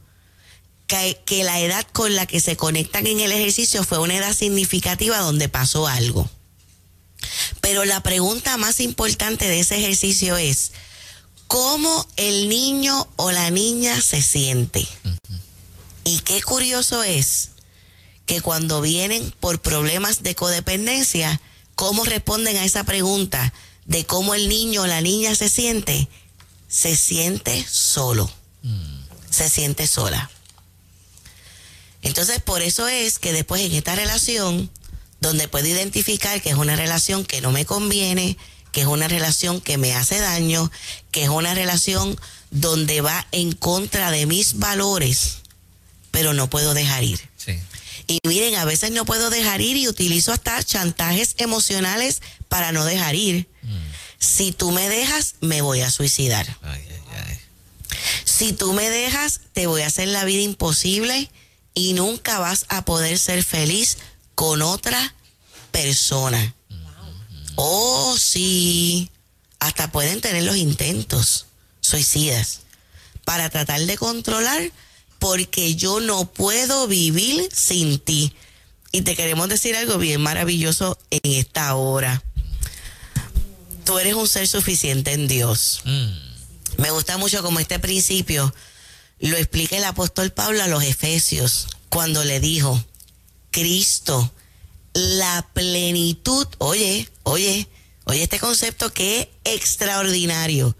Que, 0.85 1.19
que 1.25 1.43
la 1.43 1.59
edad 1.61 1.87
con 1.93 2.15
la 2.15 2.25
que 2.25 2.41
se 2.41 2.57
conectan 2.57 3.07
en 3.07 3.19
el 3.21 3.31
ejercicio 3.31 3.83
fue 3.83 3.99
una 3.99 4.15
edad 4.15 4.33
significativa 4.33 5.17
donde 5.19 5.49
pasó 5.49 5.87
algo. 5.87 6.29
Pero 7.61 7.85
la 7.85 8.01
pregunta 8.01 8.57
más 8.57 8.79
importante 8.79 9.47
de 9.47 9.59
ese 9.59 9.77
ejercicio 9.77 10.37
es, 10.37 10.71
¿cómo 11.47 12.07
el 12.15 12.49
niño 12.49 13.07
o 13.15 13.31
la 13.31 13.49
niña 13.51 13.99
se 14.01 14.21
siente? 14.21 14.87
Y 16.03 16.19
qué 16.19 16.41
curioso 16.41 17.03
es 17.03 17.51
que 18.25 18.41
cuando 18.41 18.81
vienen 18.81 19.33
por 19.39 19.61
problemas 19.61 20.23
de 20.23 20.35
codependencia, 20.35 21.41
¿cómo 21.75 22.03
responden 22.03 22.57
a 22.57 22.65
esa 22.65 22.83
pregunta 22.83 23.53
de 23.85 24.05
cómo 24.05 24.33
el 24.33 24.49
niño 24.49 24.83
o 24.83 24.87
la 24.87 25.01
niña 25.01 25.35
se 25.35 25.49
siente? 25.49 26.07
Se 26.67 26.95
siente 26.95 27.65
solo, 27.69 28.31
se 29.29 29.49
siente 29.49 29.87
sola. 29.87 30.29
Entonces, 32.01 32.41
por 32.41 32.61
eso 32.61 32.87
es 32.87 33.19
que 33.19 33.31
después 33.31 33.61
en 33.61 33.73
esta 33.73 33.95
relación, 33.95 34.69
donde 35.23 35.47
puedo 35.47 35.67
identificar 35.67 36.39
que 36.41 36.49
es 36.49 36.55
una 36.55 36.75
relación 36.75 37.25
que 37.25 37.41
no 37.41 37.51
me 37.51 37.65
conviene, 37.65 38.37
que 38.71 38.81
es 38.81 38.87
una 38.87 39.07
relación 39.07 39.61
que 39.61 39.77
me 39.77 39.95
hace 39.95 40.19
daño, 40.19 40.69
que 41.11 41.23
es 41.23 41.29
una 41.29 41.55
relación 41.55 42.19
donde 42.51 43.01
va 43.01 43.25
en 43.31 43.53
contra 43.53 44.11
de 44.11 44.25
mis 44.25 44.59
valores, 44.59 45.37
pero 46.11 46.33
no 46.33 46.49
puedo 46.49 46.73
dejar 46.73 47.03
ir. 47.03 47.19
Sí. 47.37 47.57
Y 48.05 48.19
miren, 48.27 48.55
a 48.55 48.65
veces 48.65 48.91
no 48.91 49.05
puedo 49.05 49.29
dejar 49.29 49.61
ir 49.61 49.77
y 49.77 49.87
utilizo 49.87 50.33
hasta 50.33 50.61
chantajes 50.61 51.35
emocionales 51.37 52.21
para 52.49 52.71
no 52.71 52.83
dejar 52.83 53.15
ir. 53.15 53.47
Si 54.19 54.51
tú 54.51 54.71
me 54.71 54.89
dejas, 54.89 55.35
me 55.39 55.61
voy 55.61 55.81
a 55.81 55.89
suicidar. 55.89 56.45
Ay, 56.63 56.81
ay, 56.89 57.25
ay. 57.27 57.39
Si 58.25 58.51
tú 58.51 58.73
me 58.73 58.89
dejas, 58.89 59.39
te 59.53 59.67
voy 59.67 59.83
a 59.83 59.87
hacer 59.87 60.09
la 60.09 60.25
vida 60.25 60.41
imposible 60.41 61.29
y 61.73 61.93
nunca 61.93 62.39
vas 62.39 62.65
a 62.67 62.83
poder 62.83 63.17
ser 63.17 63.43
feliz 63.43 63.97
con 64.35 64.61
otra 64.61 65.13
persona. 65.71 66.55
Oh, 67.55 68.15
sí. 68.17 69.09
Hasta 69.59 69.91
pueden 69.91 70.21
tener 70.21 70.43
los 70.43 70.57
intentos 70.57 71.45
suicidas 71.81 72.61
para 73.23 73.49
tratar 73.49 73.81
de 73.81 73.97
controlar 73.97 74.71
porque 75.19 75.75
yo 75.75 75.99
no 75.99 76.25
puedo 76.25 76.87
vivir 76.87 77.49
sin 77.53 77.99
ti. 77.99 78.33
Y 78.91 79.01
te 79.01 79.15
queremos 79.15 79.49
decir 79.49 79.75
algo 79.75 79.97
bien 79.97 80.21
maravilloso 80.21 80.99
en 81.09 81.31
esta 81.31 81.75
hora. 81.75 82.23
Tú 83.85 83.97
eres 83.99 84.15
un 84.15 84.27
ser 84.27 84.47
suficiente 84.47 85.13
en 85.13 85.27
Dios. 85.27 85.81
Mm. 85.85 86.81
Me 86.81 86.91
gusta 86.91 87.17
mucho 87.17 87.41
como 87.41 87.59
este 87.59 87.79
principio 87.79 88.53
lo 89.23 89.37
explica 89.37 89.77
el 89.77 89.85
apóstol 89.85 90.31
Pablo 90.31 90.61
a 90.63 90.67
los 90.67 90.83
Efesios 90.83 91.67
cuando 91.87 92.25
le 92.25 92.41
dijo, 92.41 92.83
Cristo, 93.53 94.33
la 94.93 95.47
plenitud, 95.53 96.47
oye, 96.57 97.07
oye, 97.21 97.69
oye 98.05 98.23
este 98.23 98.39
concepto 98.39 98.91
que 98.91 99.19
es 99.43 99.53
extraordinario. 99.53 100.75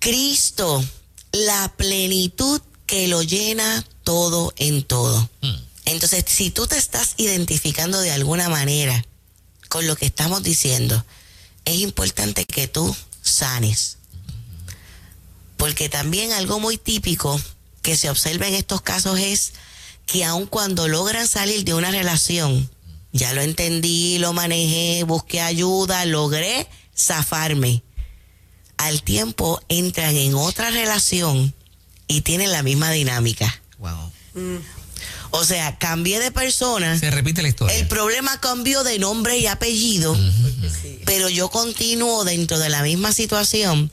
Cristo, 0.00 0.84
la 1.30 1.72
plenitud 1.76 2.60
que 2.84 3.06
lo 3.06 3.22
llena 3.22 3.86
todo 4.02 4.52
en 4.56 4.82
todo. 4.82 5.30
Mm. 5.40 5.54
Entonces, 5.84 6.24
si 6.26 6.50
tú 6.50 6.66
te 6.66 6.76
estás 6.76 7.14
identificando 7.16 8.00
de 8.00 8.10
alguna 8.10 8.48
manera 8.48 9.06
con 9.68 9.86
lo 9.86 9.94
que 9.94 10.06
estamos 10.06 10.42
diciendo, 10.42 11.04
es 11.64 11.76
importante 11.76 12.44
que 12.44 12.66
tú 12.66 12.94
sanes. 13.22 13.98
Porque 15.56 15.88
también 15.88 16.32
algo 16.32 16.58
muy 16.58 16.76
típico 16.76 17.40
que 17.82 17.96
se 17.96 18.10
observa 18.10 18.48
en 18.48 18.54
estos 18.54 18.82
casos 18.82 19.20
es 19.20 19.52
que 20.08 20.24
aun 20.24 20.46
cuando 20.46 20.88
logran 20.88 21.28
salir 21.28 21.64
de 21.64 21.74
una 21.74 21.90
relación, 21.90 22.68
ya 23.12 23.34
lo 23.34 23.42
entendí, 23.42 24.18
lo 24.18 24.32
manejé, 24.32 25.04
busqué 25.04 25.42
ayuda, 25.42 26.04
logré 26.06 26.66
zafarme. 26.96 27.82
Al 28.78 29.02
tiempo 29.02 29.60
entran 29.68 30.16
en 30.16 30.34
otra 30.34 30.70
relación 30.70 31.54
y 32.06 32.22
tienen 32.22 32.52
la 32.52 32.62
misma 32.62 32.90
dinámica. 32.90 33.60
Wow. 33.76 34.10
O 35.30 35.44
sea, 35.44 35.76
cambié 35.76 36.20
de 36.20 36.32
persona. 36.32 36.98
Se 36.98 37.10
repite 37.10 37.42
la 37.42 37.48
historia. 37.48 37.76
El 37.76 37.86
problema 37.86 38.40
cambió 38.40 38.84
de 38.84 38.98
nombre 38.98 39.36
y 39.36 39.46
apellido, 39.46 40.16
pero 41.04 41.28
yo 41.28 41.50
continúo 41.50 42.24
dentro 42.24 42.58
de 42.58 42.70
la 42.70 42.82
misma 42.82 43.12
situación 43.12 43.90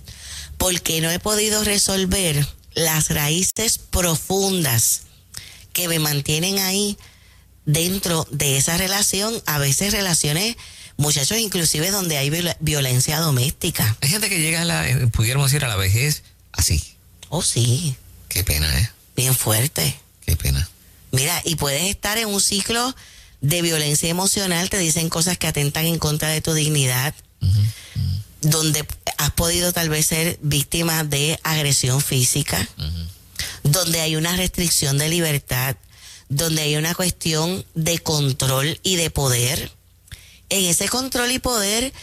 porque 0.58 1.02
no 1.02 1.12
he 1.12 1.20
podido 1.20 1.62
resolver 1.66 2.48
las 2.74 3.10
raíces 3.10 3.80
profundas 3.80 5.05
que 5.76 5.88
me 5.90 6.00
mantienen 6.00 6.58
ahí 6.60 6.98
dentro 7.66 8.26
de 8.32 8.58
esa 8.58 8.78
relación, 8.78 9.44
a 9.46 9.60
veces 9.60 9.92
relaciones, 9.92 10.56
muchachos, 10.96 11.38
inclusive 11.38 11.92
donde 11.92 12.18
hay 12.18 12.32
violencia 12.62 13.20
doméstica. 13.20 13.98
Hay 14.02 14.10
gente 14.10 14.30
que 14.30 14.40
llega 14.40 14.62
a 14.62 14.66
la, 14.66 14.88
eh, 14.90 15.08
pudiéramos 15.08 15.52
decir, 15.52 15.66
a 15.66 15.68
la 15.68 15.76
vejez 15.76 16.24
así. 16.54 16.82
Oh, 17.30 17.42
sí, 17.42 17.96
Qué 18.30 18.44
pena, 18.44 18.80
¿eh? 18.80 18.90
bien 19.18 19.36
fuerte. 19.36 19.98
Qué 20.26 20.38
pena. 20.38 20.68
Mira, 21.12 21.42
y 21.44 21.56
puedes 21.56 21.84
estar 21.84 22.18
en 22.18 22.30
un 22.30 22.40
ciclo 22.40 22.96
de 23.42 23.62
violencia 23.62 24.10
emocional, 24.10 24.70
te 24.70 24.78
dicen 24.78 25.10
cosas 25.10 25.38
que 25.38 25.48
atentan 25.48 25.86
en 25.86 26.00
contra 26.00 26.30
de 26.30 26.40
tu 26.40 26.54
dignidad, 26.54 27.14
donde 28.42 28.86
has 29.18 29.32
podido 29.32 29.74
tal 29.74 29.90
vez 29.90 30.06
ser 30.06 30.40
víctima 30.42 31.04
de 31.04 31.38
agresión 31.44 32.02
física, 32.02 32.66
donde 33.64 34.02
hay 34.02 34.16
una 34.16 34.36
restricción 34.36 34.98
de 34.98 35.10
libertad, 35.10 35.76
donde 36.30 36.62
hay 36.62 36.76
una 36.76 36.96
cuestión 36.96 37.66
de 37.74 38.00
control 38.00 38.80
y 38.84 38.96
de 38.96 39.10
poder. 39.10 39.72
En 40.50 40.66
ese 40.66 40.88
control 40.90 41.32
y 41.32 41.40
poder 41.40 41.94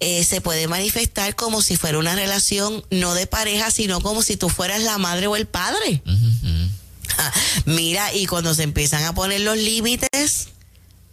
eh, 0.00 0.24
se 0.24 0.40
puede 0.40 0.66
manifestar 0.66 1.36
como 1.36 1.62
si 1.62 1.76
fuera 1.76 1.98
una 1.98 2.16
relación 2.16 2.84
no 2.90 3.14
de 3.14 3.26
pareja, 3.26 3.70
sino 3.70 4.00
como 4.00 4.22
si 4.22 4.36
tú 4.36 4.48
fueras 4.48 4.82
la 4.82 4.98
madre 4.98 5.28
o 5.28 5.36
el 5.36 5.46
padre. 5.46 6.02
Mira, 7.66 8.12
y 8.12 8.26
cuando 8.26 8.54
se 8.54 8.64
empiezan 8.64 9.04
a 9.04 9.14
poner 9.14 9.40
los 9.42 9.56
límites 9.56 10.48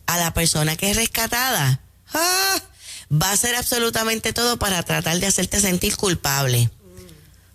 a 0.07 0.17
la 0.17 0.33
persona 0.33 0.75
que 0.75 0.89
es 0.89 0.95
rescatada, 0.97 1.81
ah, 2.13 2.61
va 3.11 3.29
a 3.29 3.33
hacer 3.33 3.55
absolutamente 3.55 4.33
todo 4.33 4.57
para 4.57 4.81
tratar 4.81 5.19
de 5.19 5.27
hacerte 5.27 5.59
sentir 5.59 5.95
culpable. 5.95 6.71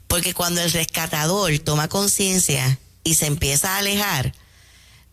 Porque 0.08 0.34
cuando 0.34 0.60
el 0.60 0.70
rescatador 0.72 1.58
toma 1.58 1.88
conciencia 1.88 2.78
y 3.02 3.14
se 3.14 3.26
empieza 3.26 3.74
a 3.74 3.78
alejar, 3.78 4.34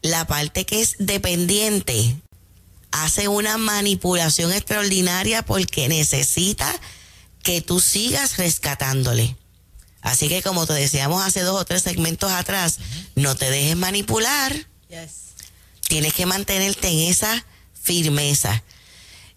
la 0.01 0.25
parte 0.27 0.65
que 0.65 0.81
es 0.81 0.95
dependiente 0.99 2.15
hace 2.91 3.27
una 3.27 3.57
manipulación 3.57 4.51
extraordinaria 4.51 5.43
porque 5.43 5.87
necesita 5.87 6.73
que 7.43 7.61
tú 7.61 7.79
sigas 7.79 8.37
rescatándole. 8.37 9.35
Así 10.01 10.27
que 10.29 10.41
como 10.41 10.65
te 10.65 10.73
decíamos 10.73 11.23
hace 11.23 11.41
dos 11.41 11.61
o 11.61 11.65
tres 11.65 11.83
segmentos 11.83 12.31
atrás, 12.31 12.79
no 13.15 13.35
te 13.35 13.49
dejes 13.49 13.75
manipular, 13.77 14.67
Yes. 14.89 15.11
tienes 15.87 16.13
que 16.13 16.25
mantenerte 16.25 16.89
en 16.89 16.99
esa 17.09 17.45
firmeza. 17.81 18.63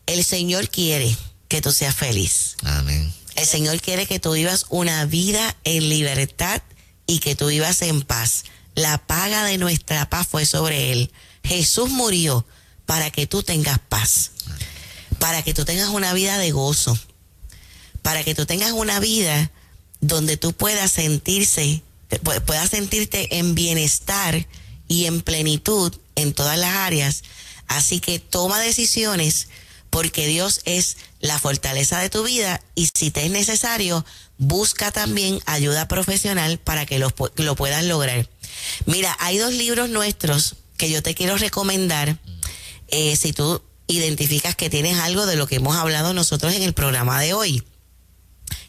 El 0.07 0.25
Señor 0.25 0.69
quiere 0.69 1.17
que 1.49 1.61
tú 1.61 1.71
seas 1.73 1.95
feliz. 1.95 2.57
Amén. 2.65 3.13
El 3.37 3.47
Señor 3.47 3.81
quiere 3.81 4.07
que 4.07 4.21
tú 4.21 4.33
vivas 4.33 4.67
una 4.69 5.05
vida 5.07 5.57
en 5.65 5.89
libertad 5.89 6.63
y 7.07 7.19
que 7.19 7.35
tú 7.35 7.49
vivas 7.49 7.83
en 7.83 8.03
paz. 8.03 8.45
La 8.75 8.99
paga 8.99 9.45
de 9.45 9.59
nuestra 9.59 10.09
paz 10.09 10.27
fue 10.29 10.47
sobre 10.47 10.93
Él. 10.93 11.11
Jesús 11.43 11.91
murió 11.91 12.47
para 12.87 13.11
que 13.11 13.27
tú 13.27 13.43
tengas 13.43 13.79
paz, 13.79 14.31
para 15.19 15.43
que 15.43 15.55
tú 15.55 15.65
tengas 15.65 15.89
una 15.89 16.13
vida 16.13 16.39
de 16.39 16.51
gozo, 16.51 16.99
para 18.03 18.25
que 18.25 18.35
tú 18.35 18.47
tengas 18.47 18.73
una 18.73 19.01
vida 19.01 19.51
donde 20.01 20.37
tú 20.37 20.53
puedas 20.53 20.93
sentirse, 20.93 21.83
puedas 22.47 22.71
sentirte 22.71 23.39
en 23.39 23.55
bienestar 23.55 24.47
y 24.87 25.07
en 25.07 25.23
plenitud 25.23 25.95
en 26.15 26.35
todas 26.35 26.59
las 26.59 26.75
áreas. 26.75 27.23
Así 27.67 28.01
que 28.01 28.19
toma 28.19 28.61
decisiones 28.61 29.49
porque 29.95 30.27
Dios 30.27 30.61
es 30.65 30.97
la 31.21 31.39
fortaleza 31.39 32.01
de 32.01 32.11
tu 32.11 32.25
vida 32.25 32.61
y 32.75 32.89
si 32.93 33.13
te 33.13 33.25
es 33.27 33.31
necesario, 33.31 34.05
busca 34.39 34.91
también 34.91 35.39
ayuda 35.47 35.87
profesional 35.87 36.59
para 36.59 36.85
que 36.85 36.99
lo, 36.99 37.11
pu- 37.11 37.31
lo 37.37 37.55
puedas 37.55 37.85
lograr. 37.85 38.29
Mira, 38.87 39.17
hay 39.21 39.39
dos 39.39 39.53
libros 39.55 39.89
nuestros 39.91 40.57
que 40.77 40.91
yo 40.91 41.01
te 41.01 41.15
quiero 41.15 41.37
recomendar 41.37 42.19
eh, 42.89 43.15
si 43.15 43.33
tú 43.33 43.63
identificas 43.87 44.57
que 44.57 44.69
tienes 44.69 44.99
algo 44.99 45.27
de 45.27 45.37
lo 45.37 45.47
que 45.47 45.57
hemos 45.57 45.77
hablado 45.77 46.13
nosotros 46.13 46.55
en 46.55 46.63
el 46.65 46.73
programa 46.75 47.21
de 47.21 47.33
hoy 47.35 47.63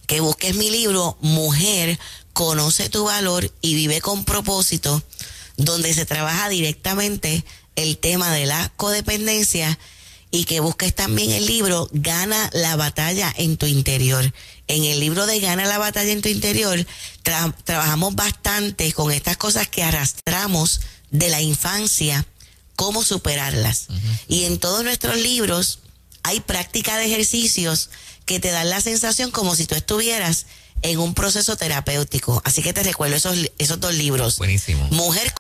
que 0.05 0.19
busques 0.19 0.55
mi 0.55 0.69
libro 0.69 1.17
Mujer, 1.21 1.97
conoce 2.33 2.89
tu 2.89 3.05
valor 3.05 3.51
y 3.61 3.73
vive 3.73 3.99
con 3.99 4.25
propósito, 4.25 5.01
donde 5.57 5.91
se 5.95 6.05
trabaja 6.05 6.49
directamente 6.49 7.43
el 7.75 7.97
tema 7.97 8.31
de 8.31 8.45
la 8.45 8.71
codependencia 8.75 9.79
y 10.35 10.43
que 10.43 10.59
busques 10.59 10.93
también 10.93 11.31
el 11.31 11.45
libro 11.45 11.87
Gana 11.93 12.49
la 12.53 12.75
batalla 12.75 13.33
en 13.37 13.55
tu 13.55 13.65
interior. 13.65 14.33
En 14.67 14.83
el 14.83 14.99
libro 14.99 15.25
de 15.25 15.39
Gana 15.39 15.65
la 15.65 15.77
batalla 15.77 16.11
en 16.11 16.21
tu 16.21 16.27
interior 16.27 16.85
trabajamos 17.63 18.15
bastante 18.15 18.91
con 18.91 19.11
estas 19.11 19.37
cosas 19.37 19.69
que 19.69 19.83
arrastramos 19.83 20.81
de 21.09 21.29
la 21.29 21.41
infancia, 21.41 22.25
cómo 22.75 23.03
superarlas. 23.03 23.87
Y 24.27 24.43
en 24.43 24.59
todos 24.59 24.83
nuestros 24.83 25.17
libros 25.17 25.79
hay 26.23 26.41
práctica 26.41 26.97
de 26.97 27.05
ejercicios 27.05 27.89
que 28.25 28.41
te 28.41 28.51
dan 28.51 28.69
la 28.69 28.81
sensación 28.81 29.31
como 29.31 29.55
si 29.55 29.65
tú 29.65 29.75
estuvieras 29.75 30.47
en 30.81 30.99
un 30.99 31.13
proceso 31.13 31.55
terapéutico. 31.55 32.41
Así 32.43 32.61
que 32.61 32.73
te 32.73 32.83
recuerdo 32.83 33.15
esos, 33.15 33.37
esos 33.57 33.79
dos 33.79 33.93
libros. 33.93 34.37
Buenísimo. 34.37 34.85
Mujer 34.89 35.33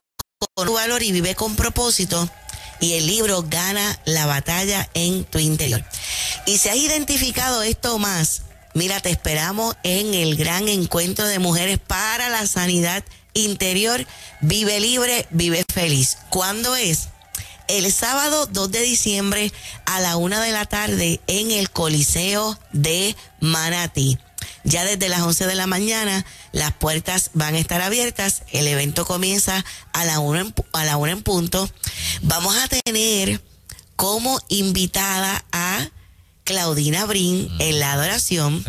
con 0.53 0.73
valor 0.73 1.03
y 1.03 1.11
vive 1.11 1.35
con 1.35 1.55
propósito. 1.55 2.29
Y 2.79 2.93
el 2.93 3.07
libro 3.07 3.43
Gana 3.43 3.99
la 4.05 4.25
batalla 4.25 4.89
en 4.93 5.23
tu 5.23 5.39
interior. 5.39 5.83
Y 6.45 6.57
si 6.57 6.69
has 6.69 6.75
identificado 6.75 7.63
esto 7.63 7.97
más, 7.99 8.43
mira, 8.73 8.99
te 8.99 9.09
esperamos 9.09 9.75
en 9.83 10.13
el 10.13 10.35
gran 10.35 10.67
encuentro 10.67 11.25
de 11.25 11.39
mujeres 11.39 11.79
para 11.79 12.29
la 12.29 12.45
sanidad 12.47 13.03
interior. 13.33 14.05
Vive 14.41 14.79
libre, 14.79 15.27
vive 15.31 15.63
feliz. 15.73 16.17
¿Cuándo 16.29 16.75
es? 16.75 17.09
el 17.67 17.91
sábado 17.91 18.45
2 18.47 18.71
de 18.71 18.81
diciembre 18.81 19.51
a 19.85 19.99
la 19.99 20.17
una 20.17 20.41
de 20.41 20.51
la 20.51 20.65
tarde 20.65 21.19
en 21.27 21.51
el 21.51 21.69
Coliseo 21.69 22.59
de 22.71 23.15
Manatí. 23.39 24.19
Ya 24.65 24.83
desde 24.83 25.09
las 25.09 25.21
11 25.21 25.45
de 25.45 25.55
la 25.55 25.67
mañana 25.67 26.25
las 26.51 26.73
puertas 26.73 27.29
van 27.33 27.53
a 27.55 27.59
estar 27.59 27.81
abiertas. 27.81 28.43
El 28.51 28.67
evento 28.67 29.05
comienza 29.05 29.63
a 29.93 30.05
la 30.05 30.19
una 30.19 30.41
en, 30.41 30.53
a 30.73 30.83
la 30.83 30.97
una 30.97 31.11
en 31.11 31.21
punto. 31.21 31.69
Vamos 32.23 32.57
a 32.57 32.67
tener 32.67 33.41
como 33.95 34.39
invitada 34.49 35.45
a 35.51 35.87
Claudina 36.43 37.05
Brin 37.05 37.47
mm. 37.49 37.61
en 37.61 37.79
la 37.79 37.93
adoración. 37.93 38.65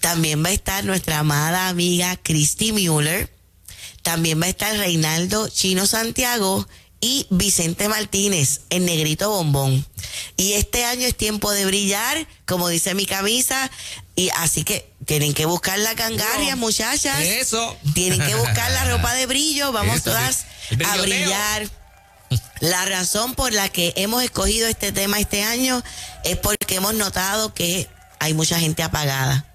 También 0.00 0.44
va 0.44 0.50
a 0.50 0.52
estar 0.52 0.84
nuestra 0.84 1.20
amada 1.20 1.68
amiga 1.68 2.16
Christy 2.22 2.72
Mueller. 2.72 3.32
También 4.02 4.40
va 4.40 4.46
a 4.46 4.50
estar 4.50 4.76
Reinaldo 4.76 5.48
Chino 5.48 5.86
Santiago 5.86 6.68
y 7.00 7.26
Vicente 7.30 7.88
Martínez 7.88 8.60
en 8.70 8.84
Negrito 8.84 9.30
Bombón. 9.30 9.86
Y 10.36 10.52
este 10.54 10.84
año 10.84 11.06
es 11.06 11.16
tiempo 11.16 11.50
de 11.52 11.64
brillar, 11.64 12.26
como 12.46 12.68
dice 12.68 12.94
mi 12.94 13.06
camisa, 13.06 13.70
y 14.16 14.30
así 14.36 14.64
que 14.64 14.92
tienen 15.06 15.32
que 15.32 15.46
buscar 15.46 15.78
la 15.78 15.94
cangaria, 15.94 16.56
muchachas. 16.56 17.20
Eso. 17.20 17.76
Tienen 17.94 18.20
que 18.20 18.34
buscar 18.34 18.70
la 18.72 18.84
ropa 18.84 19.14
de 19.14 19.26
brillo, 19.26 19.72
vamos 19.72 20.02
todas 20.02 20.46
a 20.86 20.96
brillar. 20.98 21.68
La 22.60 22.84
razón 22.84 23.34
por 23.34 23.52
la 23.52 23.68
que 23.70 23.94
hemos 23.96 24.22
escogido 24.22 24.68
este 24.68 24.92
tema 24.92 25.18
este 25.18 25.42
año 25.42 25.82
es 26.24 26.36
porque 26.36 26.76
hemos 26.76 26.94
notado 26.94 27.54
que 27.54 27.88
hay 28.18 28.34
mucha 28.34 28.60
gente 28.60 28.82
apagada 28.82 29.49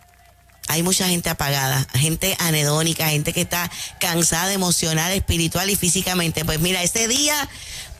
hay 0.67 0.83
mucha 0.83 1.07
gente 1.07 1.29
apagada, 1.29 1.87
gente 1.93 2.35
anedónica, 2.39 3.09
gente 3.09 3.33
que 3.33 3.41
está 3.41 3.69
cansada 3.99 4.51
emocional, 4.53 5.11
espiritual 5.11 5.69
y 5.69 5.75
físicamente. 5.75 6.43
Pues 6.43 6.59
mira, 6.59 6.81
ese 6.81 7.07
día, 7.07 7.47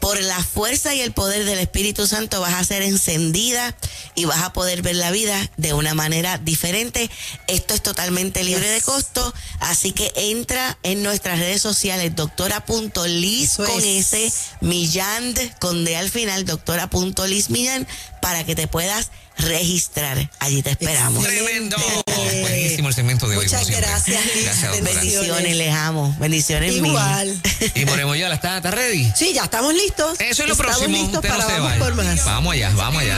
por 0.00 0.20
la 0.20 0.42
fuerza 0.42 0.92
y 0.92 1.00
el 1.00 1.12
poder 1.12 1.44
del 1.44 1.60
Espíritu 1.60 2.06
Santo, 2.06 2.40
vas 2.40 2.54
a 2.54 2.64
ser 2.64 2.82
encendida 2.82 3.74
y 4.14 4.24
vas 4.24 4.42
a 4.42 4.52
poder 4.52 4.82
ver 4.82 4.96
la 4.96 5.10
vida 5.12 5.48
de 5.56 5.74
una 5.74 5.94
manera 5.94 6.38
diferente. 6.38 7.08
Esto 7.46 7.74
es 7.74 7.82
totalmente 7.82 8.42
libre 8.42 8.68
de 8.68 8.80
costo, 8.80 9.32
así 9.60 9.92
que 9.92 10.12
entra 10.16 10.76
en 10.82 11.02
nuestras 11.02 11.38
redes 11.38 11.62
sociales, 11.62 12.16
doctora.liz 12.16 13.56
con 13.56 13.84
S, 13.84 14.32
Millán, 14.60 15.34
con 15.60 15.84
D 15.84 15.96
al 15.96 16.10
final, 16.10 16.44
doctora.liz 16.44 17.50
Millán, 17.50 17.86
para 18.26 18.42
que 18.42 18.56
te 18.56 18.66
puedas 18.66 19.12
registrar. 19.38 20.28
Allí 20.40 20.60
te 20.60 20.70
esperamos. 20.70 21.22
Tremendo. 21.22 21.76
Buenísimo 22.40 22.88
el 22.88 22.94
segmento 22.94 23.28
de 23.28 23.36
hoy. 23.36 23.44
Muchas 23.44 23.70
gracias, 23.70 24.20
gracias 24.42 24.82
Bendiciones, 24.82 25.56
les 25.56 25.72
amo. 25.72 26.12
Bendiciones 26.18 26.74
Igual. 26.74 27.40
Y 27.76 27.84
Moremo 27.84 28.16
ya 28.16 28.34
¿está, 28.34 28.56
¿está 28.56 28.72
ready? 28.72 29.12
Sí, 29.14 29.32
ya 29.32 29.44
estamos 29.44 29.72
listos. 29.74 30.18
Eso 30.18 30.42
es 30.42 30.48
lo 30.48 30.54
estamos 30.54 30.76
próximo. 30.76 30.96
Listos 30.96 31.24
para 31.24 31.38
no 31.38 31.46
vamos 31.46 31.78
por 31.78 31.94
más. 31.94 32.24
Vamos 32.24 32.52
allá, 32.54 32.70
vamos 32.74 33.00
allá. 33.00 33.16